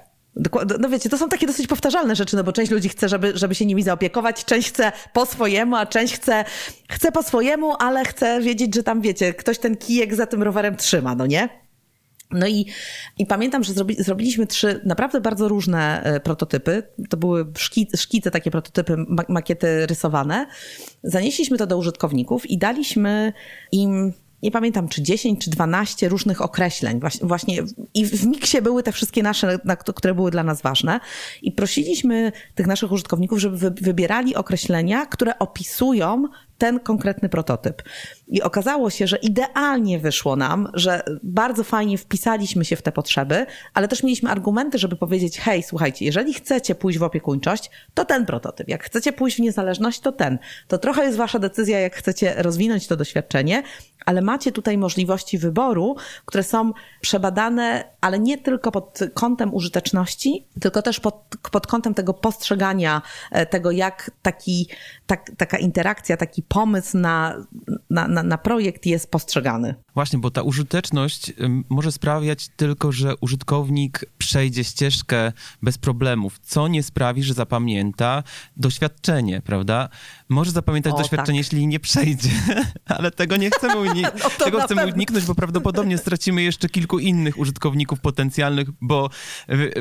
[0.79, 3.55] No wiecie, to są takie dosyć powtarzalne rzeczy, no bo część ludzi chce, żeby, żeby
[3.55, 6.45] się nimi zaopiekować, część chce po swojemu, a część chce,
[6.91, 10.77] chce po swojemu, ale chce wiedzieć, że tam wiecie, ktoś ten kijek za tym rowerem
[10.77, 11.49] trzyma, no nie?
[12.33, 12.67] No i,
[13.19, 16.83] i pamiętam, że zrobi, zrobiliśmy trzy naprawdę bardzo różne e, prototypy.
[17.09, 18.97] To były szkice, szkice takie prototypy,
[19.29, 20.47] makiety rysowane.
[21.03, 23.33] Zanieśliśmy to do użytkowników i daliśmy
[23.73, 27.01] im nie pamiętam, czy 10, czy 12 różnych określeń.
[27.23, 27.63] Właśnie
[27.95, 29.59] i w miksie były te wszystkie nasze,
[29.95, 31.01] które były dla nas ważne.
[31.43, 36.29] I prosiliśmy tych naszych użytkowników, żeby wybierali określenia, które opisują
[36.63, 37.83] ten konkretny prototyp.
[38.29, 43.47] I okazało się, że idealnie wyszło nam, że bardzo fajnie wpisaliśmy się w te potrzeby,
[43.75, 48.27] ale też mieliśmy argumenty, żeby powiedzieć: hej, słuchajcie, jeżeli chcecie pójść w opiekuńczość, to ten
[48.27, 48.69] prototyp.
[48.69, 50.39] Jak chcecie pójść w niezależność, to ten.
[50.69, 53.63] To trochę jest wasza decyzja, jak chcecie rozwinąć to doświadczenie,
[54.07, 55.97] ale macie tutaj możliwości wyboru,
[56.27, 62.15] które są przebadane, ale nie tylko pod kątem użyteczności, tylko też pod, pod kątem tego
[62.15, 64.69] postrzegania e, tego, jak taki,
[65.07, 67.47] tak, taka interakcja, taki pomysł na,
[67.91, 69.75] na, na, na projekt jest postrzegany.
[69.95, 71.33] Właśnie, bo ta użyteczność
[71.69, 78.23] może sprawiać tylko, że użytkownik przejdzie ścieżkę bez problemów, co nie sprawi, że zapamięta
[78.57, 79.89] doświadczenie, prawda?
[80.33, 81.53] Może zapamiętać o, doświadczenie, tak.
[81.53, 82.31] jeśli nie przejdzie,
[82.97, 87.39] ale tego nie chcemy, uni- no tego chcemy uniknąć, bo prawdopodobnie stracimy jeszcze kilku innych
[87.39, 89.11] użytkowników potencjalnych, bo,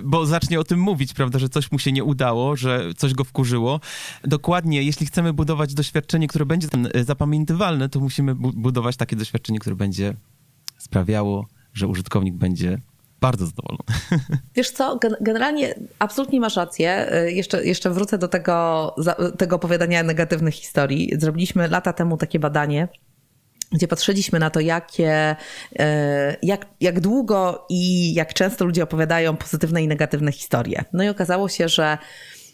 [0.04, 3.24] bo zacznie o tym mówić, prawda, że coś mu się nie udało, że coś go
[3.24, 3.80] wkurzyło.
[4.24, 6.68] Dokładnie, jeśli chcemy budować doświadczenie, które będzie
[7.06, 10.14] zapamiętywalne, to musimy bu- budować takie doświadczenie, które będzie
[10.78, 12.82] sprawiało, że użytkownik będzie
[13.22, 13.84] bardzo zadowolony.
[14.56, 17.16] Wiesz co, generalnie absolutnie masz rację.
[17.28, 18.96] Y, jeszcze, jeszcze wrócę do tego,
[19.38, 21.12] tego opowiadania negatywnych historii.
[21.20, 22.88] Zrobiliśmy lata temu takie badanie,
[23.72, 25.36] gdzie patrzyliśmy na to, jakie,
[25.72, 25.76] y,
[26.44, 30.84] jak, jak długo i jak często ludzie opowiadają pozytywne i negatywne historie.
[30.94, 31.98] No i okazało się, że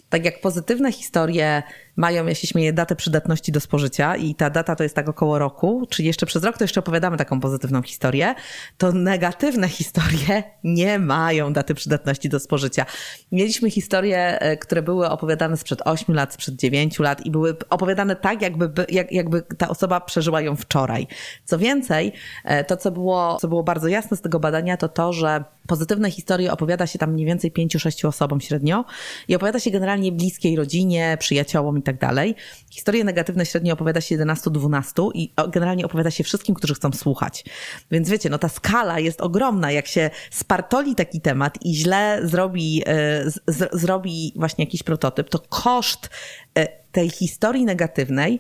[0.10, 1.64] tak jak pozytywne historie
[1.98, 5.40] mają, ja się śmieję, datę przydatności do spożycia i ta data to jest tak około
[5.40, 8.36] roku, czyli jeszcze przez rok to jeszcze opowiadamy taką pozytywną historię,
[8.78, 12.86] to negatywne historie nie mają daty przydatności do spożycia.
[13.32, 18.16] Mieliśmy historie, e, które były opowiadane sprzed 8 lat, sprzed 9 lat i były opowiadane
[18.16, 21.08] tak, jakby, jak, jakby ta osoba przeżyła ją wczoraj.
[21.46, 22.14] Co więcej,
[22.46, 26.12] e, to co było, co było bardzo jasne z tego badania, to to, że pozytywne
[26.12, 28.86] historie opowiada się tam mniej więcej 5-6 osobom średnio
[29.28, 32.36] i opowiada się generalnie bliskiej rodzinie, przyjaciołom i tak dalej.
[32.72, 37.46] Historie negatywne średnio opowiada się 11-12 i generalnie opowiada się wszystkim, którzy chcą słuchać.
[37.92, 39.72] Więc wiecie, no ta skala jest ogromna.
[39.72, 45.40] Jak się spartoli taki temat i źle zrobi, e, z, zrobi właśnie jakiś prototyp, to
[45.40, 46.10] koszt
[46.56, 48.40] e, tej historii negatywnej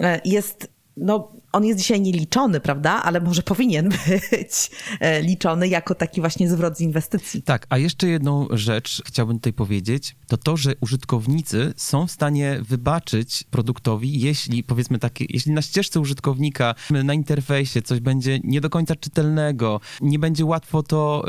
[0.00, 3.02] e, jest no, on jest dzisiaj nieliczony, prawda?
[3.02, 3.88] Ale może powinien
[4.30, 7.42] być e, liczony jako taki właśnie zwrot z inwestycji.
[7.42, 12.58] Tak, a jeszcze jedną rzecz chciałbym tutaj powiedzieć, to to, że użytkownicy są w stanie
[12.68, 18.70] wybaczyć produktowi, jeśli powiedzmy takie, jeśli na ścieżce użytkownika, na interfejsie coś będzie nie do
[18.70, 21.24] końca czytelnego, nie będzie łatwo to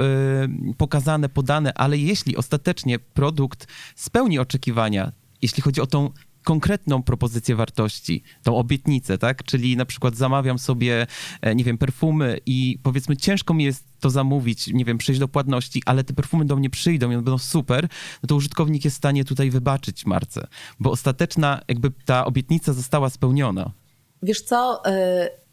[0.72, 6.10] y, pokazane, podane, ale jeśli ostatecznie produkt spełni oczekiwania, jeśli chodzi o tą
[6.44, 9.44] konkretną propozycję wartości, tą obietnicę, tak?
[9.44, 11.08] Czyli na przykład zamawiam sobie,
[11.42, 15.28] e, nie wiem, perfumy i powiedzmy ciężko mi jest to zamówić, nie wiem, przejść do
[15.28, 17.88] płatności, ale te perfumy do mnie przyjdą i one będą super,
[18.24, 20.48] no to użytkownik jest w stanie tutaj wybaczyć marce,
[20.80, 23.72] bo ostateczna jakby ta obietnica została spełniona.
[24.24, 24.94] Wiesz co, yy,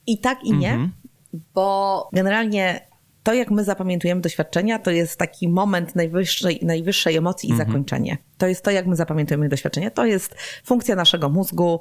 [0.06, 1.38] i tak i nie, mm -hmm.
[1.54, 2.89] bo generalnie
[3.22, 7.68] to, jak my zapamiętujemy doświadczenia, to jest taki moment najwyższej, najwyższej emocji i mhm.
[7.68, 8.18] zakończenie.
[8.38, 9.90] To jest to, jak my zapamiętujemy doświadczenia.
[9.90, 11.80] To jest funkcja naszego mózgu.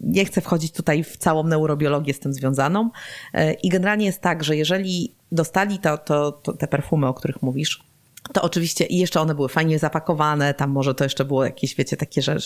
[0.00, 2.90] Nie chcę wchodzić tutaj w całą neurobiologię z tym związaną.
[3.34, 7.42] E, I generalnie jest tak, że jeżeli dostali to, to, to te perfumy, o których
[7.42, 7.89] mówisz,
[8.32, 11.96] to oczywiście i jeszcze one były fajnie zapakowane, tam może to jeszcze było jakieś, wiecie,
[11.96, 12.36] takie, że,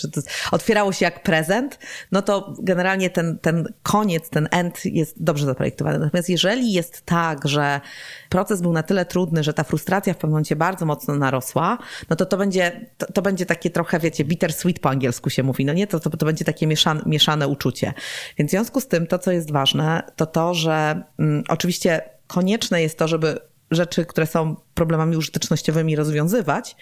[0.50, 1.78] otwierało się jak prezent,
[2.12, 5.98] no to generalnie ten, ten koniec, ten end jest dobrze zaprojektowany.
[5.98, 7.80] Natomiast jeżeli jest tak, że
[8.28, 11.78] proces był na tyle trudny, że ta frustracja w pewnym momencie bardzo mocno narosła,
[12.10, 15.42] no to to będzie, to, to będzie takie trochę, wiecie, bitter sweet po angielsku się
[15.42, 17.94] mówi, no nie, to, to, to będzie takie mieszane, mieszane uczucie.
[18.38, 22.82] Więc w związku z tym to, co jest ważne, to to, że mm, oczywiście konieczne
[22.82, 23.38] jest to, żeby
[23.70, 26.76] rzeczy, które są problemami użytecznościowymi rozwiązywać.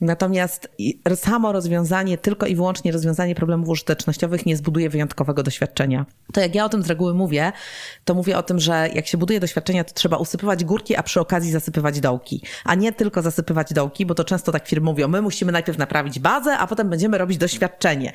[0.00, 0.68] Natomiast
[1.14, 6.06] samo rozwiązanie, tylko i wyłącznie rozwiązanie problemów użytecznościowych nie zbuduje wyjątkowego doświadczenia.
[6.32, 7.52] To jak ja o tym z reguły mówię,
[8.04, 11.20] to mówię o tym, że jak się buduje doświadczenia, to trzeba usypywać górki, a przy
[11.20, 12.42] okazji zasypywać dołki.
[12.64, 16.18] A nie tylko zasypywać dołki, bo to często tak firmy mówią, my musimy najpierw naprawić
[16.18, 18.12] bazę, a potem będziemy robić doświadczenie.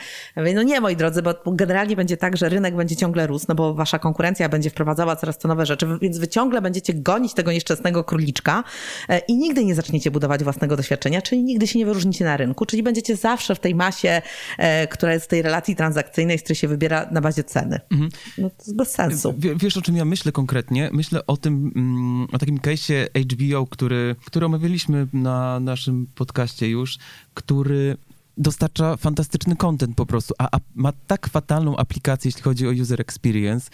[0.55, 3.73] no nie, moi drodzy, bo generalnie będzie tak, że rynek będzie ciągle rósł, no bo
[3.73, 8.03] wasza konkurencja będzie wprowadzała coraz to nowe rzeczy, więc wy ciągle będziecie gonić tego nieszczęsnego
[8.03, 8.63] króliczka
[9.09, 12.65] e, i nigdy nie zaczniecie budować własnego doświadczenia, czyli nigdy się nie wyróżnicie na rynku,
[12.65, 14.21] czyli będziecie zawsze w tej masie,
[14.57, 17.79] e, która jest w tej relacji transakcyjnej, z której się wybiera na bazie ceny.
[17.91, 18.09] Mhm.
[18.37, 19.33] No to jest bez sensu.
[19.33, 20.89] W, wiesz, o czym ja myślę konkretnie?
[20.93, 26.97] Myślę o tym, mm, o takim case'ie HBO, który, który omawialiśmy na naszym podcaście już,
[27.33, 27.97] który
[28.37, 33.01] dostarcza fantastyczny content po prostu, a, a, ma tak fatalną aplikację, jeśli chodzi o user
[33.01, 33.69] experience,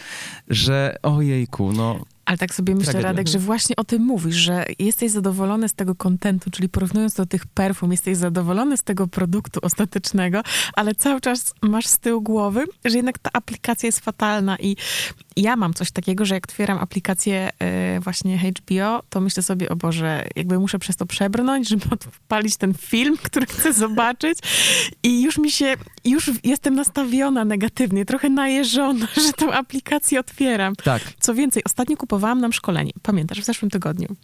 [0.48, 2.06] że ojejku, no...
[2.28, 3.10] Ale tak sobie myślę, Tragedia.
[3.10, 7.26] Radek, że właśnie o tym mówisz, że jesteś zadowolony z tego kontentu, czyli porównując do
[7.26, 10.42] tych perfum, jesteś zadowolony z tego produktu ostatecznego,
[10.74, 14.76] ale cały czas masz z tyłu głowy, że jednak ta aplikacja jest fatalna i
[15.38, 17.50] ja mam coś takiego, że jak otwieram aplikację
[17.98, 22.58] y, właśnie HBO, to myślę sobie, o Boże, jakby muszę przez to przebrnąć, żeby odpalić
[22.58, 24.40] ten film, który chcę zobaczyć
[25.04, 25.74] i już mi się,
[26.06, 30.76] już jestem nastawiona negatywnie, trochę najeżona, że tą aplikację otwieram.
[30.76, 31.02] Tak.
[31.20, 34.16] Co więcej, ostatnio kupowałam nam szkolenie, pamiętasz, w zeszłym tygodniu,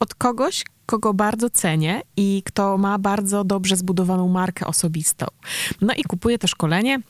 [0.00, 5.26] od kogoś, kogo bardzo cenię i kto ma bardzo dobrze zbudowaną markę osobistą.
[5.80, 7.00] No i kupuję to szkolenie,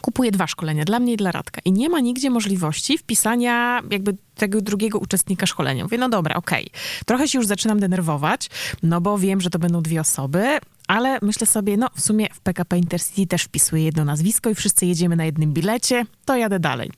[0.00, 1.60] kupuję dwa szkolenia, dla mnie i dla Radka.
[1.64, 5.84] I nie ma nigdzie możliwości wpisania jakby tego drugiego uczestnika szkolenia.
[5.84, 6.66] Mówię, no dobra, okej.
[6.66, 7.04] Okay.
[7.06, 8.50] Trochę się już zaczynam denerwować,
[8.82, 10.58] no bo wiem, że to będą dwie osoby,
[10.90, 14.86] ale myślę sobie, no w sumie w PKP Intercity też wpisuję jedno nazwisko i wszyscy
[14.86, 16.90] jedziemy na jednym bilecie, to jadę dalej.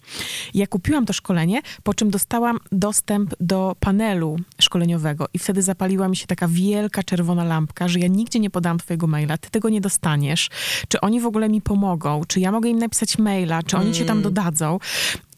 [0.55, 6.17] Ja kupiłam to szkolenie, po czym dostałam dostęp do panelu szkoleniowego i wtedy zapaliła mi
[6.17, 9.81] się taka wielka czerwona lampka, że ja nigdzie nie podam twojego maila, ty tego nie
[9.81, 10.49] dostaniesz,
[10.89, 13.95] czy oni w ogóle mi pomogą, czy ja mogę im napisać maila, czy oni mm.
[13.95, 14.79] cię tam dodadzą.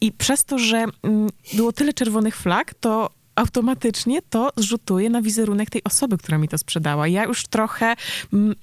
[0.01, 5.69] I przez to, że mm, było tyle czerwonych flag, to automatycznie to zrzutuje na wizerunek
[5.69, 7.07] tej osoby, która mi to sprzedała.
[7.07, 7.95] Ja już trochę,
[8.33, 8.55] mm,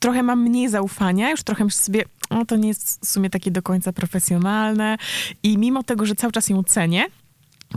[0.00, 3.62] trochę mam mniej zaufania, już trochę sobie, no to nie jest w sumie takie do
[3.62, 4.96] końca profesjonalne
[5.42, 7.06] i mimo tego, że cały czas ją cenię,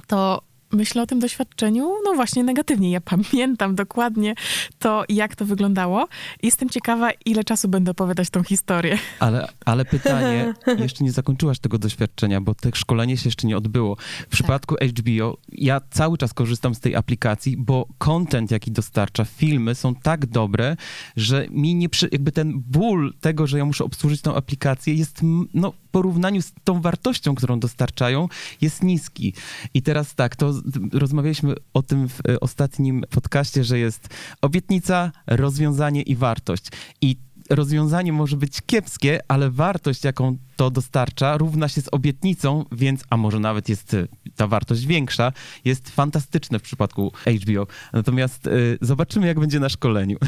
[0.07, 0.41] to
[0.75, 2.91] myślę o tym doświadczeniu, no właśnie negatywnie.
[2.91, 4.35] Ja pamiętam dokładnie
[4.79, 6.07] to, jak to wyglądało.
[6.43, 8.97] Jestem ciekawa, ile czasu będę opowiadać tą historię.
[9.19, 13.97] Ale, ale pytanie, jeszcze nie zakończyłaś tego doświadczenia, bo te szkolenie się jeszcze nie odbyło.
[14.29, 19.75] W przypadku HBO ja cały czas korzystam z tej aplikacji, bo content, jaki dostarcza, filmy
[19.75, 20.77] są tak dobre,
[21.17, 25.19] że mi nie przy, jakby ten ból tego, że ja muszę obsłużyć tą aplikację jest
[25.53, 28.27] no, w porównaniu z tą wartością, którą dostarczają,
[28.61, 29.33] jest niski.
[29.73, 30.53] I teraz tak, to
[30.93, 34.07] rozmawialiśmy o tym w e, ostatnim podcaście, że jest
[34.41, 36.65] obietnica, rozwiązanie i wartość.
[37.01, 37.17] I
[37.49, 43.17] rozwiązanie może być kiepskie, ale wartość, jaką to dostarcza, równa się z obietnicą, więc, a
[43.17, 45.31] może nawet jest y, ta wartość większa,
[45.65, 47.67] jest fantastyczne w przypadku HBO.
[47.93, 50.17] Natomiast y, zobaczymy, jak będzie na szkoleniu.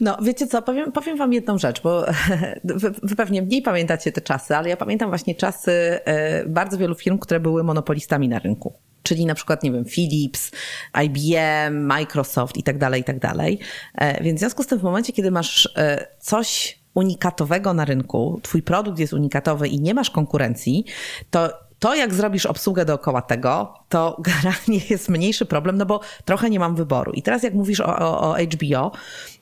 [0.00, 2.06] No, wiecie co, powiem, powiem wam jedną rzecz, bo
[2.64, 5.98] wy, wy, pewnie mniej pamiętacie te czasy, ale ja pamiętam właśnie czasy
[6.46, 8.74] bardzo wielu firm, które były monopolistami na rynku
[9.06, 10.50] czyli na przykład, nie wiem, Philips,
[11.04, 13.58] IBM, Microsoft i tak dalej, i tak dalej.
[13.94, 18.40] E, więc w związku z tym w momencie, kiedy masz e, coś unikatowego na rynku,
[18.42, 20.84] twój produkt jest unikatowy i nie masz konkurencji,
[21.30, 26.50] to to, jak zrobisz obsługę dookoła tego, to generalnie jest mniejszy problem, no bo trochę
[26.50, 27.12] nie mam wyboru.
[27.12, 28.92] I teraz, jak mówisz o, o, o, HBO,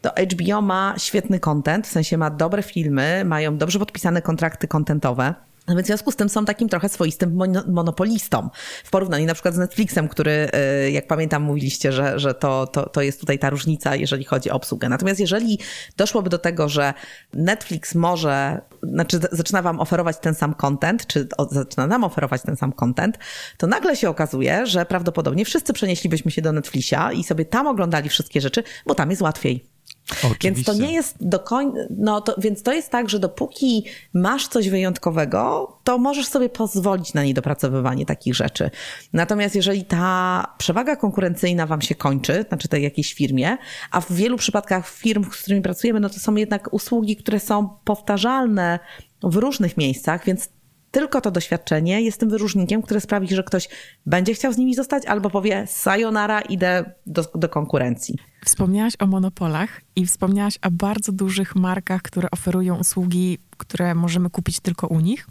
[0.01, 5.35] to HBO ma świetny content, w sensie ma dobre filmy, mają dobrze podpisane kontrakty kontentowe.
[5.69, 8.51] Więc w związku z tym są takim trochę swoistym monopolistą
[8.85, 10.51] w porównaniu na przykład z Netflixem, który,
[10.87, 14.51] y, jak pamiętam, mówiliście, że, że to, to, to jest tutaj ta różnica, jeżeli chodzi
[14.51, 14.89] o obsługę.
[14.89, 15.59] Natomiast jeżeli
[15.97, 16.95] doszłoby do tego, że
[17.35, 22.73] Netflix może, znaczy zaczyna wam oferować ten sam content, czy zaczyna nam oferować ten sam
[22.73, 23.19] content,
[23.57, 28.09] to nagle się okazuje, że prawdopodobnie wszyscy przenieślibyśmy się do Netflixa i sobie tam oglądali
[28.09, 29.74] wszystkie rzeczy, bo tam jest łatwiej.
[30.11, 30.51] Oczywiście.
[30.51, 34.49] Więc to nie jest do końca, no to, więc to jest tak, że dopóki masz
[34.49, 38.71] coś wyjątkowego, to możesz sobie pozwolić na niedopracowywanie takich rzeczy.
[39.13, 43.57] Natomiast jeżeli ta przewaga konkurencyjna wam się kończy, znaczy tej jakiejś firmie,
[43.91, 47.69] a w wielu przypadkach firm, z którymi pracujemy, no to są jednak usługi, które są
[47.85, 48.79] powtarzalne
[49.23, 50.49] w różnych miejscach, więc
[50.91, 53.69] tylko to doświadczenie jest tym wyróżnikiem, które sprawi, że ktoś
[54.07, 58.19] będzie chciał z nimi zostać albo powie sayonara, idę do, do konkurencji.
[58.45, 64.61] Wspomniałaś o monopolach i wspomniałaś o bardzo dużych markach, które oferują usługi, które możemy kupić
[64.61, 65.29] tylko u nich.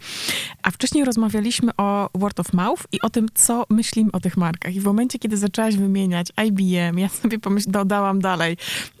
[0.62, 4.74] A wcześniej rozmawialiśmy o word of mouth i o tym, co myślimy o tych markach.
[4.74, 8.56] I w momencie, kiedy zaczęłaś wymieniać IBM, ja sobie pomyśl, dodałam dalej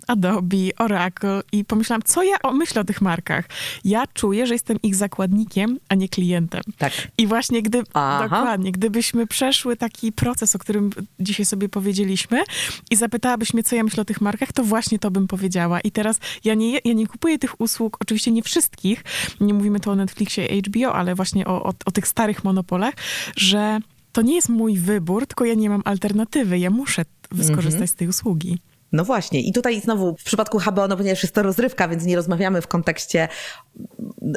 [0.06, 3.44] Adobe, Oracle i pomyślałam, co ja myślę o tych markach.
[3.84, 6.62] Ja czuję, że jestem ich zakładnikiem, a nie klientem.
[6.78, 6.92] Tak.
[7.18, 7.82] I właśnie gdy,
[8.22, 12.42] dokładnie, gdybyśmy przeszły taki proces, o którym dzisiaj sobie powiedzieliśmy
[12.90, 15.80] i zapytałabyś mnie, co ja myślę o tych markach, to właśnie to bym powiedziała.
[15.80, 19.04] I teraz ja nie, ja nie kupuję tych usług, oczywiście nie wszystkich,
[19.40, 22.94] nie mówimy tu o Netflixie i HBO, ale właśnie o, o, o tych starych monopolach,
[23.36, 23.80] że
[24.12, 26.58] to nie jest mój wybór, tylko ja nie mam alternatywy.
[26.58, 27.04] Ja muszę
[27.42, 27.90] skorzystać mm -hmm.
[27.90, 28.58] z tej usługi.
[28.94, 29.40] No właśnie.
[29.40, 32.66] I tutaj znowu w przypadku HBO, no ponieważ jest to rozrywka, więc nie rozmawiamy w
[32.66, 33.28] kontekście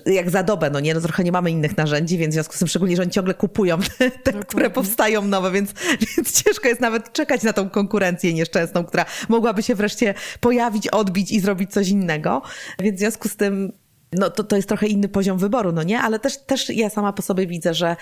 [0.06, 2.60] jak za dobę, no nie, no trochę nie mamy innych narzędzi, więc w związku z
[2.60, 5.74] tym szczególnie, że oni ciągle kupują te, te które powstają nowe, więc,
[6.18, 11.32] więc ciężko jest nawet czekać na tą konkurencję nieszczęsną, która mogłaby się wreszcie pojawić, odbić
[11.32, 12.42] i zrobić coś innego.
[12.80, 13.72] Więc w związku z tym
[14.14, 16.00] no to, to jest trochę inny poziom wyboru, no nie?
[16.00, 17.96] Ale też, też ja sama po sobie widzę, że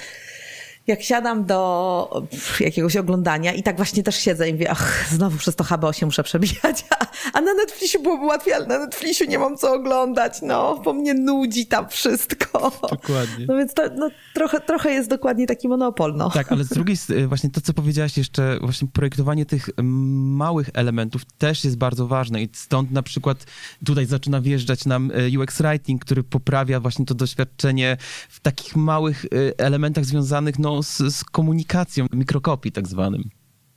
[0.87, 2.27] jak siadam do
[2.59, 6.05] jakiegoś oglądania i tak właśnie też siedzę i mówię, ach, znowu przez to HBO się
[6.05, 10.41] muszę przebijać, a, a na Netflixie byłoby łatwiej, ale na Netflixie nie mam co oglądać,
[10.41, 12.71] no, bo mnie nudzi tam wszystko.
[12.91, 13.45] Dokładnie.
[13.47, 16.29] No więc to no, trochę, trochę jest dokładnie taki monopol, no.
[16.29, 21.21] Tak, ale z drugiej strony właśnie to, co powiedziałaś jeszcze, właśnie projektowanie tych małych elementów
[21.37, 23.45] też jest bardzo ważne i stąd na przykład
[23.85, 27.97] tutaj zaczyna wjeżdżać nam e, UX Writing, który poprawia właśnie to doświadczenie
[28.29, 29.27] w takich małych e,
[29.59, 33.23] elementach związanych, no, z, z komunikacją, mikrokopii tak zwanym.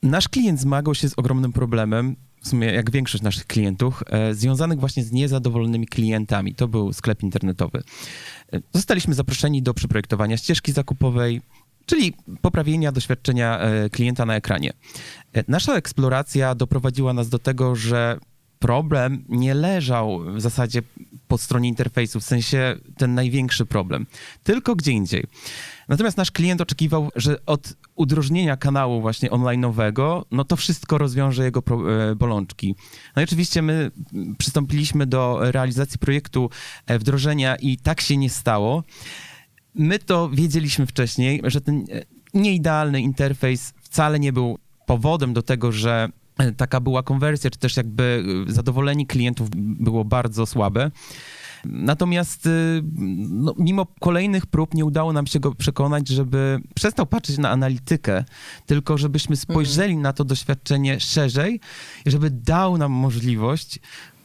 [0.02, 4.80] Nasz klient zmagał się z ogromnym problemem, w sumie jak większość naszych klientów, e, związanych
[4.80, 6.54] właśnie z niezadowolonymi klientami.
[6.54, 7.82] To był sklep internetowy.
[8.52, 11.40] E, zostaliśmy zaproszeni do przeprojektowania ścieżki zakupowej,
[11.87, 14.72] czyli poprawienia doświadczenia e, klienta na ekranie.
[15.32, 18.18] E, nasza eksploracja doprowadziła nas do tego, że
[18.58, 20.82] problem nie leżał w zasadzie
[21.28, 24.06] po stronie interfejsu, w sensie ten największy problem,
[24.42, 25.24] tylko gdzie indziej.
[25.88, 31.62] Natomiast nasz klient oczekiwał, że od udrożnienia kanału właśnie online'owego, no to wszystko rozwiąże jego
[32.11, 32.74] e, bolączki.
[33.16, 33.90] No i oczywiście my
[34.38, 36.51] przystąpiliśmy do realizacji projektu
[36.87, 38.85] e, wdrożenia i tak się nie stało.
[39.74, 42.03] My to wiedzieliśmy wcześniej, że ten e,
[42.35, 46.09] nieidealny interfejs wcale nie był powodem do tego, że
[46.57, 50.90] taka była konwersja, czy też jakby zadowolenie klientów było bardzo słabe.
[51.64, 52.82] Natomiast y,
[53.28, 58.24] no, mimo kolejnych prób nie udało nam się go przekonać, żeby przestał patrzeć na analitykę,
[58.66, 61.60] tylko żebyśmy spojrzeli na to doświadczenie szerzej
[62.04, 63.80] i żeby dał nam możliwość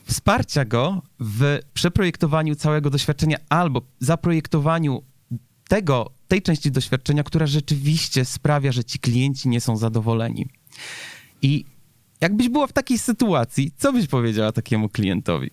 [0.05, 5.03] wsparcia go w przeprojektowaniu całego doświadczenia albo zaprojektowaniu
[5.67, 10.49] tego, tej części doświadczenia, która rzeczywiście sprawia, że ci klienci nie są zadowoleni.
[11.41, 11.65] I
[12.21, 15.51] jakbyś była w takiej sytuacji, co byś powiedziała takiemu klientowi?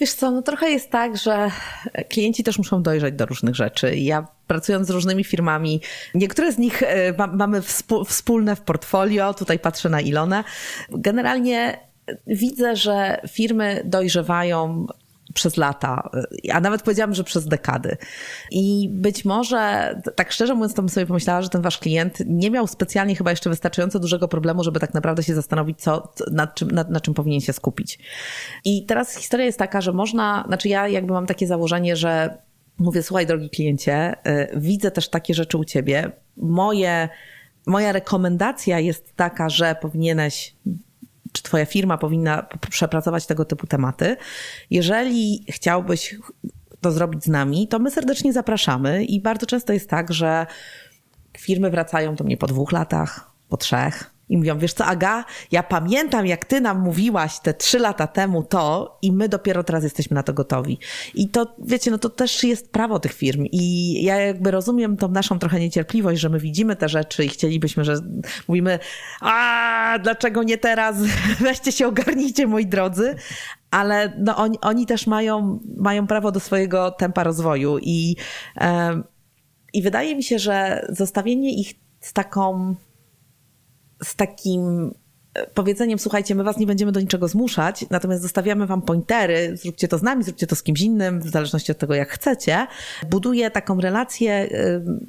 [0.00, 1.50] Wiesz co, no trochę jest tak, że
[2.08, 3.96] klienci też muszą dojrzeć do różnych rzeczy.
[3.96, 5.80] Ja pracując z różnymi firmami,
[6.14, 7.62] niektóre z nich e, ma, mamy
[8.06, 10.44] wspólne w portfolio, tutaj patrzę na Ilonę.
[10.90, 11.78] Generalnie
[12.26, 14.86] widzę, że firmy dojrzewają
[15.36, 16.10] przez lata,
[16.52, 17.96] a nawet powiedziałam, że przez dekady.
[18.50, 22.50] I być może, tak szczerze mówiąc, to bym sobie pomyślała, że ten wasz klient nie
[22.50, 26.70] miał specjalnie chyba jeszcze wystarczająco dużego problemu, żeby tak naprawdę się zastanowić, co, nad, czym,
[26.70, 27.98] nad, nad czym powinien się skupić.
[28.64, 32.38] I teraz historia jest taka, że można, znaczy ja jakby mam takie założenie, że
[32.78, 36.12] mówię, słuchaj, drogi kliencie, y, widzę też takie rzeczy u ciebie.
[36.36, 37.08] Moje,
[37.66, 40.54] moja rekomendacja jest taka, że powinieneś
[41.36, 44.16] czy Twoja firma powinna przepracować tego typu tematy.
[44.70, 46.14] Jeżeli chciałbyś
[46.80, 50.46] to zrobić z nami, to my serdecznie zapraszamy i bardzo często jest tak, że
[51.38, 55.62] firmy wracają do mnie po dwóch latach, po trzech, i mówią, wiesz co, Aga, ja
[55.62, 60.14] pamiętam, jak ty nam mówiłaś te trzy lata temu to i my dopiero teraz jesteśmy
[60.14, 60.78] na to gotowi.
[61.14, 63.44] I to, wiecie, no to też jest prawo tych firm.
[63.52, 67.84] I ja jakby rozumiem tą naszą trochę niecierpliwość, że my widzimy te rzeczy i chcielibyśmy,
[67.84, 67.94] że
[68.48, 68.78] mówimy,
[69.20, 70.96] a dlaczego nie teraz?
[71.40, 73.14] Weźcie się, ogarnijcie, moi drodzy.
[73.70, 78.16] Ale no, oni, oni też mają, mają prawo do swojego tempa rozwoju i,
[78.60, 78.66] yy,
[79.72, 82.74] i wydaje mi się, że zostawienie ich z taką
[84.04, 84.94] z takim
[85.34, 89.88] e, powiedzeniem, słuchajcie, my was nie będziemy do niczego zmuszać, natomiast zostawiamy wam pointery, zróbcie
[89.88, 92.66] to z nami, zróbcie to z kimś innym, w zależności od tego, jak chcecie,
[93.10, 94.48] buduje taką relację e,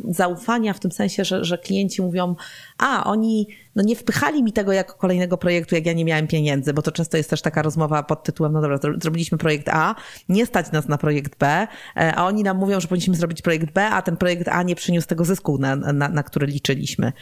[0.09, 2.35] zaufania w tym sensie, że, że klienci mówią,
[2.78, 6.73] a oni no nie wpychali mi tego jako kolejnego projektu, jak ja nie miałem pieniędzy,
[6.73, 9.95] bo to często jest też taka rozmowa pod tytułem, no dobra, zrobiliśmy projekt A,
[10.30, 11.67] nie stać nas na projekt B,
[11.97, 14.75] e, a oni nam mówią, że powinniśmy zrobić projekt B, a ten projekt A nie
[14.75, 17.13] przyniósł tego zysku, na, na, na który liczyliśmy.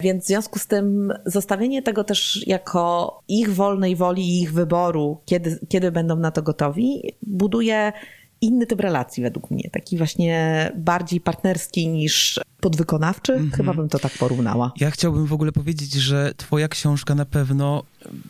[0.00, 5.20] Więc w związku z tym zostawienie tego też jako ich wolnej woli i ich wyboru,
[5.24, 7.92] kiedy, kiedy będą na to gotowi, buduje
[8.40, 13.56] inny typ relacji według mnie, taki właśnie bardziej partnerski niż podwykonawczy, mm -hmm.
[13.56, 14.72] chyba bym to tak porównała.
[14.80, 17.82] Ja chciałbym w ogóle powiedzieć, że twoja książka na pewno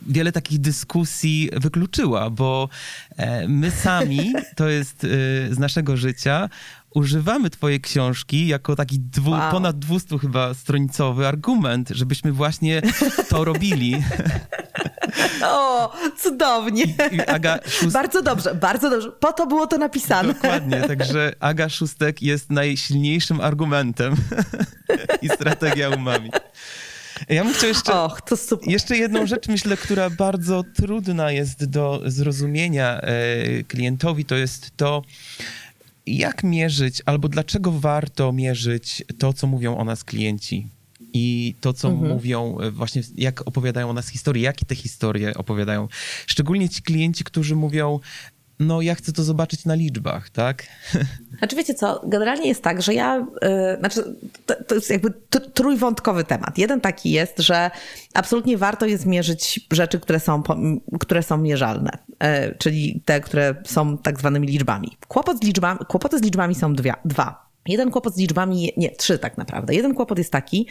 [0.06, 2.68] wiele takich dyskusji wykluczyła, bo
[3.16, 5.08] e, my sami, to jest e,
[5.54, 6.48] z naszego życia,
[6.94, 9.50] używamy twojej książki jako taki dwu, wow.
[9.50, 12.82] ponad 200 chyba stronicowy argument, żebyśmy właśnie
[13.28, 14.04] to robili.
[15.44, 16.84] O, cudownie.
[17.12, 17.92] I, Aga Szust...
[17.92, 19.12] Bardzo dobrze, bardzo dobrze.
[19.12, 20.34] Po to było to napisane.
[20.34, 24.14] Dokładnie, także Aga Szóstek jest najsilniejszym argumentem
[25.22, 26.30] i strategia umami.
[27.28, 28.68] Ja bym chciał jeszcze, Och, to super.
[28.68, 33.14] jeszcze jedną rzecz, myślę, która bardzo trudna jest do zrozumienia e,
[33.64, 35.02] klientowi, to jest to,
[36.16, 40.68] jak mierzyć albo dlaczego warto mierzyć to, co mówią o nas klienci
[41.12, 42.12] i to, co mhm.
[42.12, 45.88] mówią, e, właśnie jak opowiadają o nas historie, jakie te historie opowiadają.
[46.26, 48.00] Szczególnie ci klienci, którzy mówią,
[48.58, 50.66] no ja chcę to zobaczyć na liczbach, tak?
[51.38, 55.12] Znaczy wiecie co, generalnie jest tak, że ja, yy, znaczy to, to, jest jakby
[55.54, 56.58] trójwątkowy temat.
[56.58, 57.70] Jeden taki jest, że
[58.14, 60.42] absolutnie warto jest mierzyć rzeczy, które są,
[61.00, 61.90] które są mierzalne,
[62.58, 64.98] czyli te, które są tak zwanymi liczbami.
[65.08, 67.48] Kłopot z liczbami kłopoty z liczbami są dwie, dwa.
[67.66, 69.74] Jeden kłopot z liczbami, nie, trzy tak naprawdę.
[69.74, 70.66] Jeden kłopot jest taki,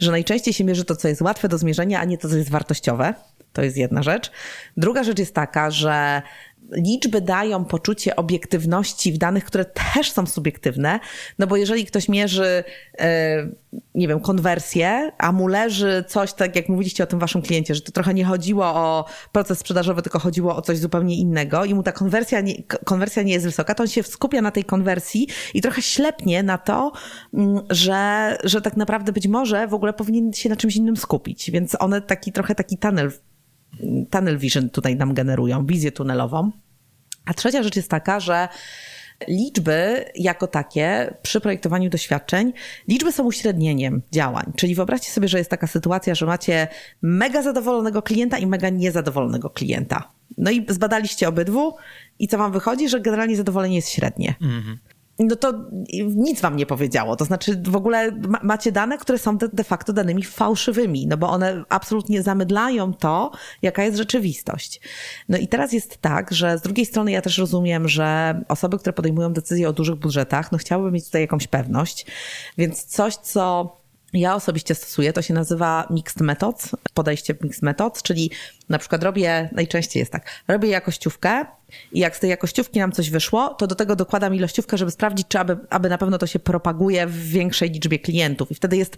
[0.00, 2.50] że najczęściej się mierzy to, co jest łatwe do zmierzenia, a nie to, co jest
[2.50, 3.14] wartościowe.
[3.52, 4.30] To jest jedna rzecz.
[4.76, 6.22] Druga rzecz jest taka, że
[6.70, 11.00] liczby dają poczucie obiektywności w danych, które też są subiektywne,
[11.38, 12.64] no bo jeżeli ktoś mierzy,
[12.98, 13.48] e,
[13.94, 17.80] nie wiem, konwersję, a mu leży coś, tak jak mówiliście o tym waszym kliencie, że
[17.80, 21.82] to trochę nie chodziło o proces sprzedażowy, tylko chodziło o coś zupełnie innego i mu
[21.82, 25.60] ta konwersja nie, konwersja nie jest wysoka, to on się skupia na tej konwersji i
[25.60, 26.92] trochę ślepnie na to,
[27.34, 31.50] mm, że, że tak naprawdę być może w ogóle powinien się na czymś innym skupić.
[31.50, 33.12] Więc one taki trochę taki tunnel
[34.10, 36.50] tunnel vision tutaj nam generują, wizję tunelową.
[37.24, 38.48] A trzecia rzecz jest taka, że
[39.28, 42.52] liczby jako takie przy projektowaniu doświadczeń,
[42.88, 44.52] liczby są uśrednieniem działań.
[44.56, 46.68] Czyli wyobraźcie sobie, że jest taka sytuacja, że macie
[47.02, 50.12] mega zadowolonego klienta i mega niezadowolonego klienta.
[50.38, 51.76] No i zbadaliście obydwu
[52.18, 54.34] i co wam wychodzi, że generalnie zadowolenie jest średnie.
[54.40, 54.78] Mhm.
[55.18, 55.54] No to
[56.14, 57.16] nic wam nie powiedziało.
[57.16, 61.16] To znaczy w ogóle ma, macie dane, które są de, de, facto danymi fałszywymi, no
[61.16, 63.30] bo one absolutnie zamydlają to,
[63.62, 64.80] jaka jest rzeczywistość.
[65.28, 68.92] No i teraz jest tak, że z drugiej strony ja też rozumiem, że osoby, które
[68.92, 72.06] podejmują decyzje o dużych budżetach, no chciałyby mieć tutaj jakąś pewność,
[72.58, 73.76] więc coś, co
[74.12, 78.30] ja osobiście stosuję, to się nazywa mixed methods, podejście mixed methods, czyli
[78.72, 81.44] na przykład robię, najczęściej jest tak, robię jakościówkę
[81.92, 85.28] i jak z tej jakościówki nam coś wyszło, to do tego dokładam ilościówkę, żeby sprawdzić,
[85.28, 88.50] czy aby, aby na pewno to się propaguje w większej liczbie klientów.
[88.50, 88.96] I wtedy jest,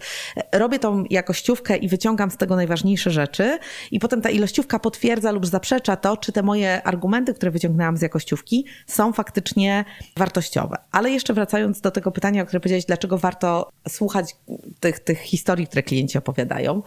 [0.51, 3.59] robię tą jakościówkę i wyciągam z tego najważniejsze rzeczy
[3.91, 8.01] i potem ta ilościówka potwierdza lub zaprzecza to, czy te moje argumenty, które wyciągnęłam z
[8.01, 9.85] jakościówki są faktycznie
[10.17, 10.77] wartościowe.
[10.91, 14.35] Ale jeszcze wracając do tego pytania, o którym powiedziałeś, dlaczego warto słuchać
[14.79, 16.81] tych, tych historii, które klienci opowiadają.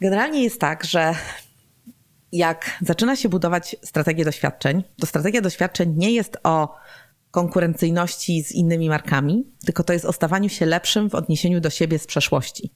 [0.00, 1.14] Generalnie jest tak, że
[2.34, 6.76] jak zaczyna się budować strategię doświadczeń, to strategia doświadczeń nie jest o
[7.30, 11.98] konkurencyjności z innymi markami, tylko to jest o stawaniu się lepszym w odniesieniu do siebie
[11.98, 12.70] z przeszłości.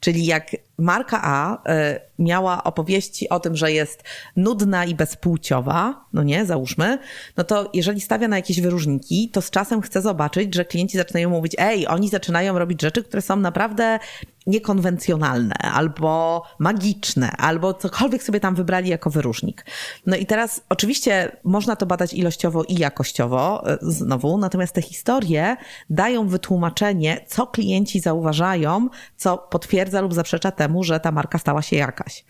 [0.00, 4.02] Czyli jak marka A y, miała opowieści o tym, że jest
[4.36, 6.98] nudna i bezpłciowa, no nie, załóżmy,
[7.36, 11.30] no to jeżeli stawia na jakieś wyróżniki, to z czasem chce zobaczyć, że klienci zaczynają
[11.30, 13.98] mówić, ej, oni zaczynają robić rzeczy, które są naprawdę
[14.46, 19.66] niekonwencjonalne, albo magiczne, albo cokolwiek sobie tam wybrali jako wyróżnik.
[20.06, 25.56] No i teraz oczywiście można to badać ilościowo i jakościowo, y, znowu, natomiast te historie
[25.90, 31.76] dają wytłumaczenie, co klienci zauważają, co potwierdza lub zaprzecza temu, że ta marka stała się
[31.76, 32.24] jakaś.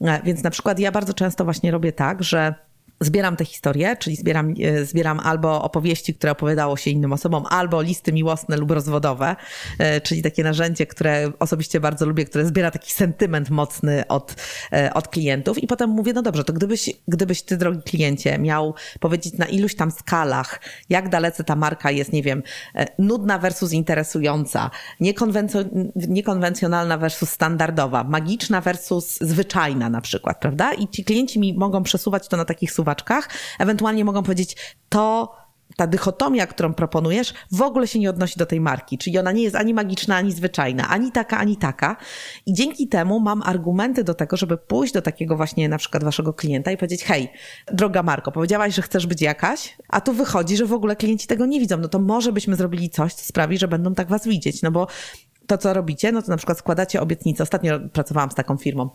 [0.00, 2.54] E, więc na przykład ja bardzo często właśnie robię tak, że
[3.00, 7.82] zbieram te historie, czyli zbieram, e, zbieram albo opowieści, które opowiadało się innym osobom, albo
[7.82, 9.36] listy miłosne lub rozwodowe,
[9.78, 14.34] e, czyli takie narzędzie, które osobiście bardzo lubię, które zbiera taki sentyment mocny od,
[14.72, 18.74] e, od klientów i potem mówię, no dobrze, to gdybyś, gdybyś ty, drogi kliencie, miał
[19.00, 22.42] powiedzieć na iluś tam skalach, jak dalece ta marka jest, nie wiem,
[22.98, 24.70] nudna versus interesująca,
[26.08, 30.72] niekonwencjonalna versus standardowa, magiczna versus zwyczajna na przykład, prawda?
[30.72, 33.28] I ci klienci mi mogą przesuwać to na takich suwakach,
[33.58, 34.56] ewentualnie mogą powiedzieć,
[34.88, 35.34] to
[35.76, 38.98] ta dychotomia, którą proponujesz, w ogóle się nie odnosi do tej marki.
[38.98, 41.96] Czyli ona nie jest ani magiczna, ani zwyczajna, ani taka, ani taka.
[42.46, 46.34] I dzięki temu mam argumenty do tego, żeby pójść do takiego właśnie na przykład waszego
[46.34, 47.28] klienta i powiedzieć: Hej,
[47.72, 51.46] droga Marko, powiedziałaś, że chcesz być jakaś, a tu wychodzi, że w ogóle klienci tego
[51.46, 51.78] nie widzą.
[51.78, 54.62] No to może byśmy zrobili coś, co sprawi, że będą tak was widzieć.
[54.62, 54.86] No bo
[55.46, 57.42] to, co robicie, no to na przykład składacie obietnice.
[57.42, 58.90] Ostatnio pracowałam z taką firmą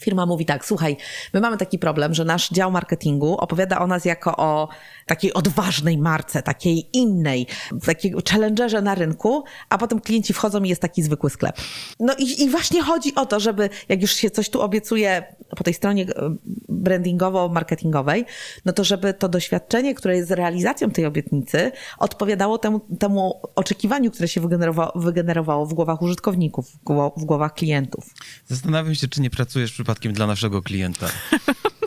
[0.00, 0.96] Firma mówi tak, słuchaj,
[1.32, 4.68] my mamy taki problem, że nasz dział marketingu opowiada o nas jako o
[5.06, 7.46] takiej odważnej marce, takiej innej,
[7.86, 11.56] takiego challengerze na rynku, a potem klienci wchodzą i jest taki zwykły sklep.
[12.00, 15.24] No i, i właśnie chodzi o to, żeby jak już się coś tu obiecuje
[15.56, 16.36] po tej stronie e,
[16.68, 18.24] brandingowo-marketingowej,
[18.64, 24.28] no to żeby to doświadczenie, które jest realizacją tej obietnicy, odpowiadało temu, temu oczekiwaniu, które
[24.28, 26.72] się wygenerowało, wygenerowało w głowach użytkowników,
[27.16, 28.14] w głowach klientów.
[28.46, 31.08] Zastanawiam się, czy nie pracujesz przypadkiem dla naszego klienta.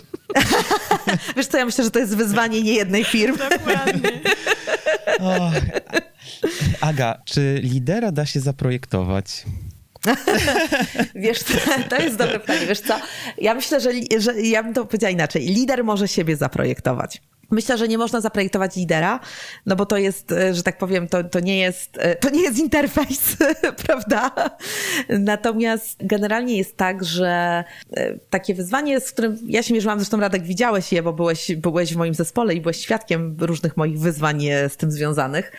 [1.37, 3.49] Wiesz co, ja myślę, że to jest wyzwanie nie jednej firmy.
[3.49, 4.11] Dokładnie.
[5.19, 5.51] O,
[6.81, 9.45] Aga, czy lidera da się zaprojektować?
[11.15, 11.53] Wiesz co,
[11.89, 12.65] to jest dobre pytanie.
[12.65, 12.99] Wiesz co,
[13.37, 15.45] ja myślę, że, że ja bym to powiedziała inaczej.
[15.45, 17.21] Lider może siebie zaprojektować.
[17.51, 19.19] Myślę, że nie można zaprojektować lidera,
[19.65, 22.41] no bo to jest, e, że tak powiem, to, to, nie, jest, e, to nie
[22.41, 23.37] jest interfejs,
[23.85, 24.31] prawda?
[25.09, 30.43] Natomiast generalnie jest tak, że e, takie wyzwanie, z którym ja się mierzyłam, zresztą Radek
[30.43, 34.77] widziałeś je, bo byłeś, byłeś w moim zespole i byłeś świadkiem różnych moich wyzwań z
[34.77, 35.51] tym związanych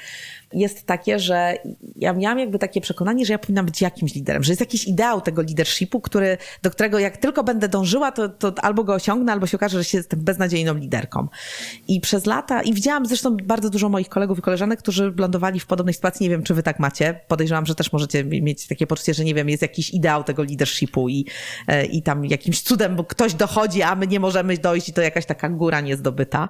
[0.53, 1.55] jest takie, że
[1.97, 5.21] ja miałam jakby takie przekonanie, że ja powinnam być jakimś liderem, że jest jakiś ideał
[5.21, 9.47] tego leadershipu, który, do którego jak tylko będę dążyła, to, to albo go osiągnę, albo
[9.47, 11.29] się okaże, że się jestem beznadziejną liderką.
[11.89, 15.67] I przez lata, i widziałam zresztą bardzo dużo moich kolegów i koleżanek, którzy lądowali w
[15.67, 19.15] podobnej sytuacji, nie wiem, czy wy tak macie, podejrzewam, że też możecie mieć takie poczucie,
[19.15, 21.27] że nie wiem, jest jakiś ideał tego leadershipu i,
[21.67, 25.03] e, i tam jakimś cudem, bo ktoś dochodzi, a my nie możemy dojść i to
[25.03, 26.49] jakaś taka góra niezdobyta.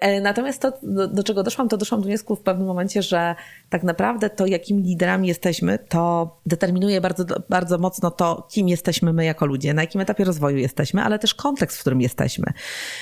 [0.00, 3.29] E, natomiast to, do, do czego doszłam, to doszłam do wniosku w pewnym momencie, że
[3.68, 9.24] tak naprawdę to, jakimi liderami jesteśmy, to determinuje bardzo, bardzo mocno to, kim jesteśmy my
[9.24, 12.46] jako ludzie, na jakim etapie rozwoju jesteśmy, ale też kontekst, w którym jesteśmy.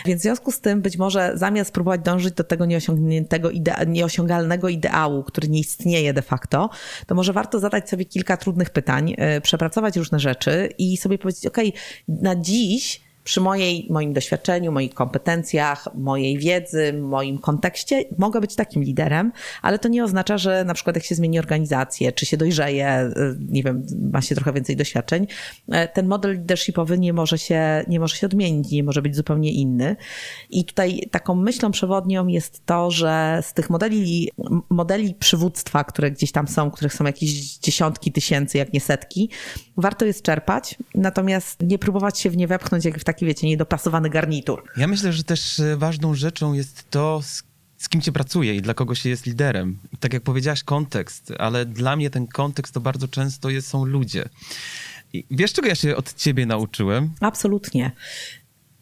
[0.07, 4.69] Więc w związku z tym być może zamiast próbować dążyć do tego nieosiągniętego, idea, nieosiągalnego
[4.69, 6.71] ideału, który nie istnieje de facto,
[7.07, 11.47] to może warto zadać sobie kilka trudnych pytań, yy, przepracować różne rzeczy i sobie powiedzieć,
[11.47, 11.59] ok,
[12.09, 18.83] na dziś przy mojej, moim doświadczeniu, moich kompetencjach, mojej wiedzy, moim kontekście mogę być takim
[18.83, 23.11] liderem, ale to nie oznacza, że na przykład jak się zmieni organizację, czy się dojrzeje,
[23.49, 25.27] nie wiem, ma się trochę więcej doświadczeń,
[25.95, 29.97] ten model leadershipowy nie może się, nie może się odmienić, nie może być zupełnie inny.
[30.51, 34.31] I tutaj taką myślą przewodnią jest to, że z tych modeli,
[34.71, 39.31] modeli przywództwa, które gdzieś tam są, których są jakieś dziesiątki tysięcy, jak nie setki,
[39.77, 44.11] warto jest czerpać, natomiast nie próbować się w nie wepchnąć jak w taki, wiecie, niedopasowany
[44.11, 44.63] garnitur.
[44.77, 47.23] Ja myślę, że też e, ważną rzeczą jest to,
[47.77, 49.79] z, kim się pracuje i dla kogo się jest liderem.
[50.01, 54.29] Tak jak powiedziałaś, kontekst, ale dla mnie ten kontekst to bardzo często jest, są ludzie.
[55.13, 57.11] I wiesz, czego ja się od ciebie nauczyłem?
[57.21, 57.91] Absolutnie.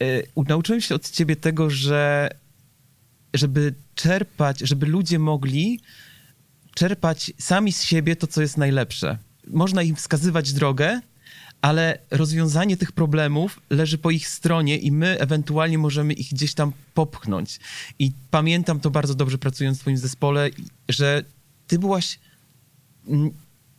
[0.01, 2.31] Yy, nauczyłem się od ciebie tego, że
[3.35, 5.81] żeby czerpać, żeby ludzie mogli
[6.75, 9.19] czerpać sami z siebie to, co jest najlepsze.
[9.47, 11.01] Można im wskazywać drogę,
[11.63, 16.73] ale rozwiązanie tych problemów leży po ich stronie i my ewentualnie możemy ich gdzieś tam
[16.95, 17.61] popchnąć.
[17.99, 20.51] I pamiętam to bardzo dobrze pracując w swoim zespole,
[20.89, 21.25] że
[21.67, 22.19] ty byłaś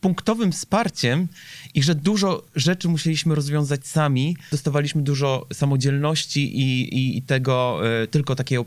[0.00, 1.28] punktowym wsparciem
[1.74, 4.36] i że dużo rzeczy musieliśmy rozwiązać sami.
[4.50, 8.64] Dostawaliśmy dużo samodzielności i, i, i tego e, tylko takiego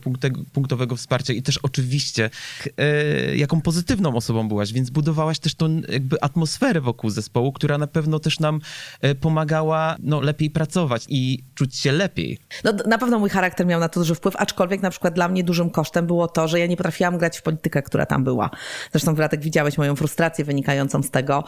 [0.53, 2.29] punktowego wsparcia i też oczywiście
[2.77, 7.87] e, jaką pozytywną osobą byłaś, więc budowałaś też tą jakby atmosferę wokół zespołu, która na
[7.87, 8.61] pewno też nam
[9.01, 12.37] e, pomagała no, lepiej pracować i czuć się lepiej.
[12.63, 15.43] No, na pewno mój charakter miał na to duży wpływ, aczkolwiek na przykład dla mnie
[15.43, 18.49] dużym kosztem było to, że ja nie potrafiłam grać w politykę, która tam była.
[18.91, 21.43] Zresztą Wratek widziałeś moją frustrację wynikającą z tego, tego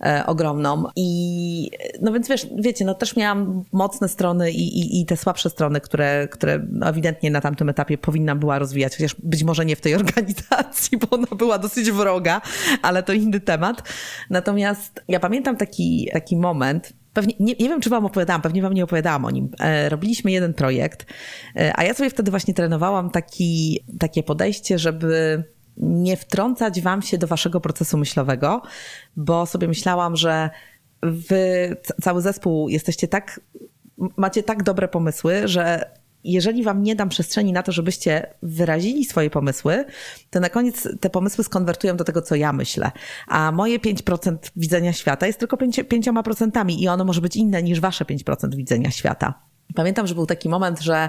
[0.00, 0.84] e, ogromną.
[0.96, 1.70] I
[2.00, 5.80] no więc wiesz, wiecie, no też miałam mocne strony i, i, i te słabsze strony,
[5.80, 9.94] które, które ewidentnie na tamtym etapie powinna była rozwijać, chociaż być może nie w tej
[10.02, 12.40] organizacji, bo ona była dosyć wroga,
[12.82, 13.82] ale to inny temat.
[14.30, 18.74] Natomiast ja pamiętam taki, taki moment, Pewnie, nie, nie, wiem, czy wam opowiadałam, pewnie wam
[18.74, 19.50] nie opowiadałam o nim.
[19.60, 21.06] E, robiliśmy jeden projekt,
[21.56, 25.44] e, a ja sobie wtedy właśnie trenowałam taki, takie podejście, żeby
[25.80, 28.62] nie wtrącać wam się do waszego procesu myślowego,
[29.16, 30.50] bo sobie myślałam, że
[31.02, 33.40] wy, cały zespół jesteście tak,
[34.16, 35.90] macie tak dobre pomysły, że
[36.24, 39.84] jeżeli wam nie dam przestrzeni na to, żebyście wyrazili swoje pomysły,
[40.30, 42.90] to na koniec te pomysły skonwertują do tego, co ja myślę.
[43.28, 47.80] A moje 5% widzenia świata jest tylko 5%, 5% i ono może być inne niż
[47.80, 49.47] wasze 5% widzenia świata.
[49.74, 51.08] Pamiętam, że był taki moment, że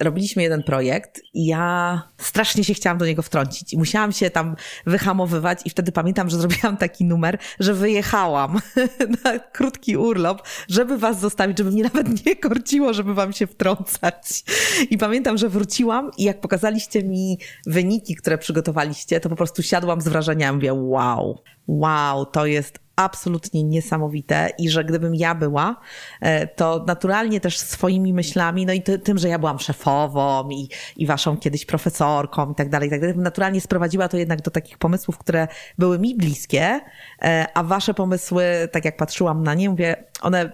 [0.00, 4.56] robiliśmy jeden projekt i ja strasznie się chciałam do niego wtrącić i musiałam się tam
[4.86, 8.60] wyhamowywać i wtedy pamiętam, że zrobiłam taki numer, że wyjechałam
[9.24, 14.44] na krótki urlop, żeby was zostawić, żeby mnie nawet nie korciło, żeby wam się wtrącać.
[14.90, 20.00] I pamiętam, że wróciłam i jak pokazaliście mi wyniki, które przygotowaliście, to po prostu siadłam
[20.00, 25.76] z wrażeniem, mówię wow, wow, to jest absolutnie niesamowite i że gdybym ja była,
[26.20, 30.68] e, to naturalnie też swoimi myślami, no i ty, tym, że ja byłam szefową i,
[30.96, 34.50] i waszą kiedyś profesorką i tak dalej, i tak dalej, naturalnie sprowadziła to jednak do
[34.50, 36.80] takich pomysłów, które były mi bliskie,
[37.22, 40.52] e, a wasze pomysły, tak jak patrzyłam na nie, mówię, one,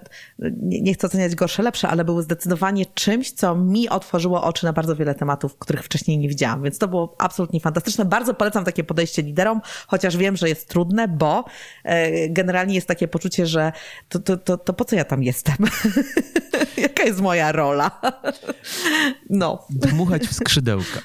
[0.62, 4.96] nie chcę oceniać gorsze, lepsze, ale były zdecydowanie czymś, co mi otworzyło oczy na bardzo
[4.96, 8.04] wiele tematów, których wcześniej nie widziałam, więc to było absolutnie fantastyczne.
[8.04, 11.44] Bardzo polecam takie podejście liderom, chociaż wiem, że jest trudne, bo
[11.84, 13.72] e, generalnie jest takie poczucie, że
[14.08, 15.56] to, to, to, to po co ja tam jestem?
[16.76, 18.00] Jaka jest moja rola?
[19.30, 19.66] no.
[19.70, 21.00] Dmuchać w skrzydełka.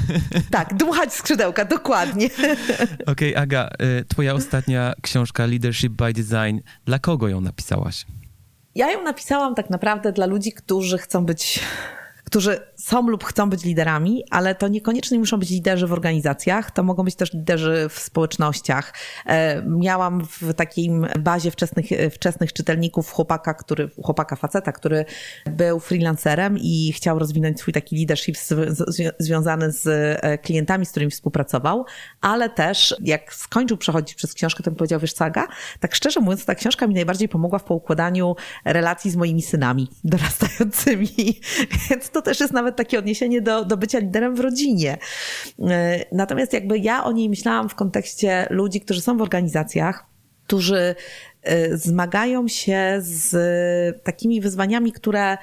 [0.50, 2.26] tak, dmuchać w skrzydełka, dokładnie.
[3.06, 7.95] Okej, okay, Aga, y, twoja ostatnia książka Leadership by Design, dla kogo ją napisałaś?
[8.76, 11.60] Ja ją napisałam tak naprawdę dla ludzi, którzy chcą być
[12.26, 16.82] którzy są lub chcą być liderami, ale to niekoniecznie muszą być liderzy w organizacjach, to
[16.82, 18.94] mogą być też liderzy w społecznościach.
[19.26, 25.04] E, miałam w takiej bazie wczesnych, wczesnych czytelników chłopaka, który, chłopaka faceta, który
[25.46, 28.36] był freelancerem i chciał rozwinąć swój taki leadership
[29.18, 29.86] związany z
[30.22, 31.84] e, klientami, z którymi współpracował,
[32.20, 35.46] ale też jak skończył przechodzić przez książkę, to mi powiedział, wiesz Saga,
[35.80, 41.40] tak szczerze mówiąc, ta książka mi najbardziej pomogła w poukładaniu relacji z moimi synami dorastającymi,
[41.90, 44.98] więc to też jest nawet takie odniesienie do, do bycia liderem w rodzinie.
[45.60, 50.06] E, natomiast jakby ja o niej myślałam w kontekście ludzi, którzy są w organizacjach,
[50.46, 50.94] którzy
[51.42, 55.36] e, zmagają się z takimi wyzwaniami, które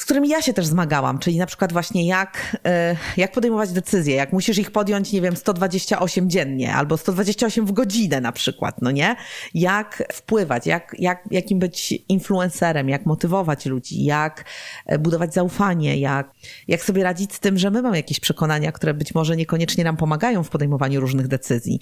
[0.00, 4.14] z którymi ja się też zmagałam, czyli na przykład właśnie jak, e, jak podejmować decyzje,
[4.14, 8.90] jak musisz ich podjąć, nie wiem, 128 dziennie albo 128 w godzinę na przykład, no
[8.90, 9.16] nie?
[9.54, 14.44] Jak wpływać, jak, jak, jakim być influencerem, jak motywować ludzi, jak
[14.86, 16.32] e, budować zaufanie, jak,
[16.68, 19.96] jak sobie radzić z tym, że my mamy jakieś przekonania, które być może niekoniecznie nam
[19.96, 21.80] pomagają w podejmowaniu różnych decyzji.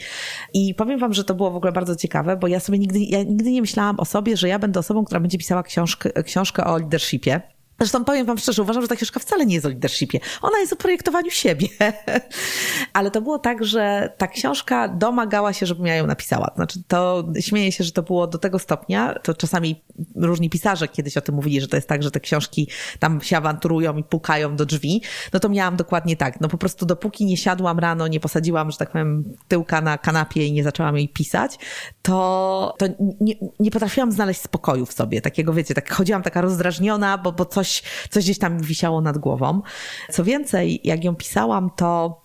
[0.54, 3.22] I powiem wam, że to było w ogóle bardzo ciekawe, bo ja sobie nigdy, ja
[3.22, 6.78] nigdy nie myślałam o sobie, że ja będę osobą, która będzie pisała książkę, książkę o
[6.78, 10.20] leadershipie Zresztą powiem wam szczerze, uważam, że ta książka wcale nie jest o leadershipie.
[10.42, 11.68] Ona jest o projektowaniu siebie.
[12.92, 16.50] Ale to było tak, że ta książka domagała się, żebym ja ją napisała.
[16.56, 19.82] Znaczy, to śmieję się, że to było do tego stopnia, to czasami
[20.16, 22.68] różni pisarze kiedyś o tym mówili, że to jest tak, że te książki
[22.98, 25.02] tam się awanturują i pukają do drzwi.
[25.32, 26.40] No to miałam dokładnie tak.
[26.40, 30.46] No po prostu dopóki nie siadłam rano, nie posadziłam, że tak powiem, tyłka na kanapie
[30.46, 31.58] i nie zaczęłam jej pisać,
[32.02, 32.86] to, to
[33.20, 35.20] nie, nie potrafiłam znaleźć spokoju w sobie.
[35.20, 37.67] Takiego, wiecie, tak chodziłam taka rozdrażniona, bo, bo coś,
[38.10, 39.62] coś gdzieś tam wisiało nad głową.
[40.10, 42.20] Co więcej, jak ją pisałam, to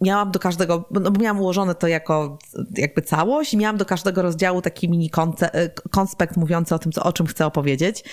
[0.00, 2.38] miałam do każdego, no bo miałam ułożone to jako
[2.76, 7.04] jakby całość i miałam do każdego rozdziału taki mini konce, konspekt mówiący o tym, co,
[7.04, 8.04] o czym chcę opowiedzieć.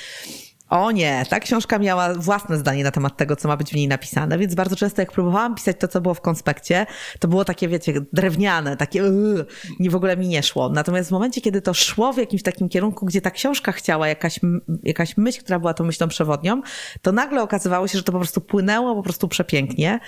[0.70, 3.88] O nie, ta książka miała własne zdanie na temat tego, co ma być w niej
[3.88, 6.86] napisane, więc bardzo często jak próbowałam pisać to, co było w konspekcie,
[7.20, 9.46] to było takie, wiecie, drewniane, takie yy,
[9.80, 10.70] nie w ogóle mi nie szło.
[10.70, 14.40] Natomiast w momencie, kiedy to szło w jakimś takim kierunku, gdzie ta książka chciała jakaś,
[14.84, 16.62] jakaś myśl, która była tą myślą przewodnią,
[17.02, 20.00] to nagle okazywało się, że to po prostu płynęło po prostu przepięknie.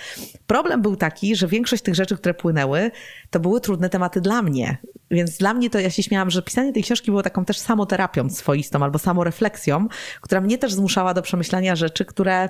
[0.46, 2.90] Problem był taki, że większość tych rzeczy, które płynęły,
[3.32, 4.78] to były trudne tematy dla mnie.
[5.10, 8.30] Więc dla mnie to ja się śmiałam, że pisanie tej książki było taką też samoterapią
[8.30, 9.88] swoistą albo samorefleksją,
[10.20, 12.48] która mnie też zmuszała do przemyślenia rzeczy, które,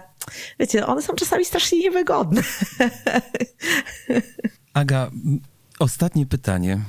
[0.59, 2.43] wiecie, one są czasami strasznie niewygodne.
[4.75, 5.11] Aga,
[5.79, 6.81] ostatnie pytanie.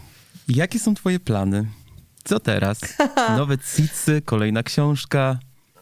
[0.48, 1.66] Jakie są twoje plany?
[2.24, 2.80] Co teraz?
[3.38, 5.40] Nowe cicy, kolejna książka?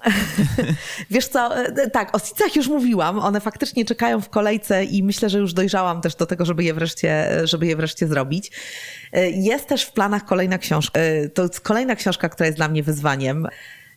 [1.11, 5.29] Wiesz co, e, tak, o Sicach już mówiłam, one faktycznie czekają w kolejce i myślę,
[5.29, 8.51] że już dojrzałam też do tego, żeby je wreszcie, żeby je wreszcie zrobić.
[9.11, 10.99] E, jest też w planach kolejna książka.
[10.99, 13.47] E, to jest kolejna książka, która jest dla mnie wyzwaniem.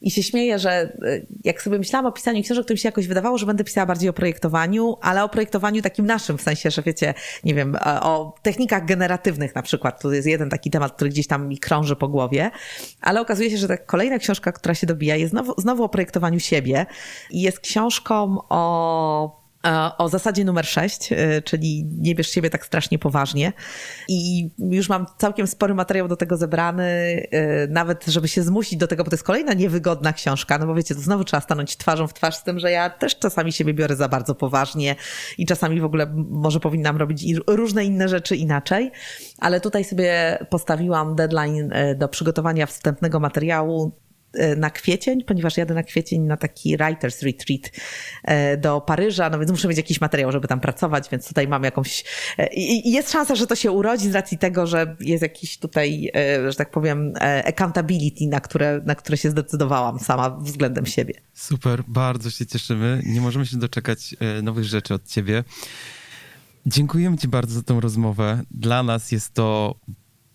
[0.04, 0.96] I się śmieję, że
[1.44, 4.08] jak sobie myślałam o pisaniu książek, to mi się jakoś wydawało, że będę pisała bardziej
[4.08, 8.84] o projektowaniu, ale o projektowaniu takim naszym, w sensie, że wiecie, nie wiem, o technikach
[8.84, 10.02] generatywnych na przykład.
[10.02, 12.50] To jest jeden taki temat, który gdzieś tam mi krąży po głowie.
[13.00, 16.40] Ale okazuje się, że ta kolejna książka, która się dobija, jest znowu, znowu o projektowaniu
[16.40, 16.86] siebie
[17.30, 19.43] i jest książką o
[19.98, 21.10] o zasadzie numer 6,
[21.44, 23.52] czyli nie bierz siebie tak strasznie poważnie.
[24.08, 27.22] I już mam całkiem spory materiał do tego zebrany,
[27.68, 30.94] nawet żeby się zmusić do tego, bo to jest kolejna niewygodna książka, no bo wiecie,
[30.94, 33.96] to znowu trzeba stanąć twarzą w twarz z tym, że ja też czasami siebie biorę
[33.96, 34.96] za bardzo poważnie
[35.38, 38.90] i czasami w ogóle może powinnam robić różne inne rzeczy inaczej,
[39.38, 43.92] ale tutaj sobie postawiłam deadline do przygotowania wstępnego materiału.
[43.98, 44.03] E,
[44.56, 47.70] na kwiecień, ponieważ jadę na kwiecień na taki writer's retreat
[48.24, 51.64] e, do Paryża, no więc muszę mieć jakiś materiał, żeby tam pracować, więc tutaj mam
[51.64, 52.04] jakąś...
[52.38, 56.10] E, I jest szansa, że to się urodzi z racji tego, że jest jakiś tutaj,
[56.48, 57.12] że tak powiem,
[57.44, 61.14] accountability, na które, na które się zdecydowałam sama względem siebie.
[61.34, 63.02] Super, bardzo się cieszymy.
[63.06, 65.44] Nie możemy się doczekać nowych rzeczy od ciebie.
[66.66, 68.42] Dziękujemy Ci bardzo za tą rozmowę.
[68.50, 69.74] Dla nas jest to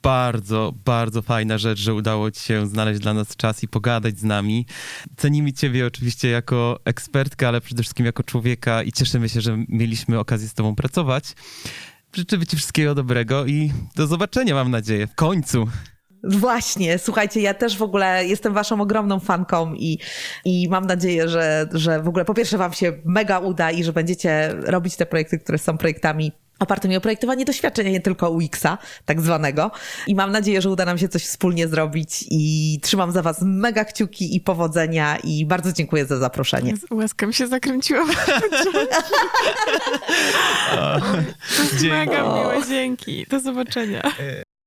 [0.01, 4.23] bardzo, bardzo fajna rzecz, że udało ci się znaleźć dla nas czas i pogadać z
[4.23, 4.65] nami.
[5.17, 10.19] Cenimy ciebie oczywiście jako ekspertkę, ale przede wszystkim jako człowieka i cieszymy się, że mieliśmy
[10.19, 11.35] okazję z tobą pracować.
[12.13, 15.67] Życzymy ci wszystkiego dobrego i do zobaczenia, mam nadzieję, w końcu.
[16.23, 19.99] Właśnie, słuchajcie, ja też w ogóle jestem waszą ogromną fanką i,
[20.45, 23.93] i mam nadzieję, że, że w ogóle po pierwsze wam się mega uda i że
[23.93, 29.21] będziecie robić te projekty, które są projektami opartymi o projektowanie doświadczenia, nie tylko UX-a, tak
[29.21, 29.71] zwanego.
[30.07, 33.85] I mam nadzieję, że uda nam się coś wspólnie zrobić i trzymam za was mega
[33.85, 36.73] kciuki i powodzenia i bardzo dziękuję za zaproszenie.
[36.91, 38.05] Łezka mi się zakręciła.
[41.89, 43.25] Mega miłe, dzięki.
[43.29, 44.01] Do zobaczenia.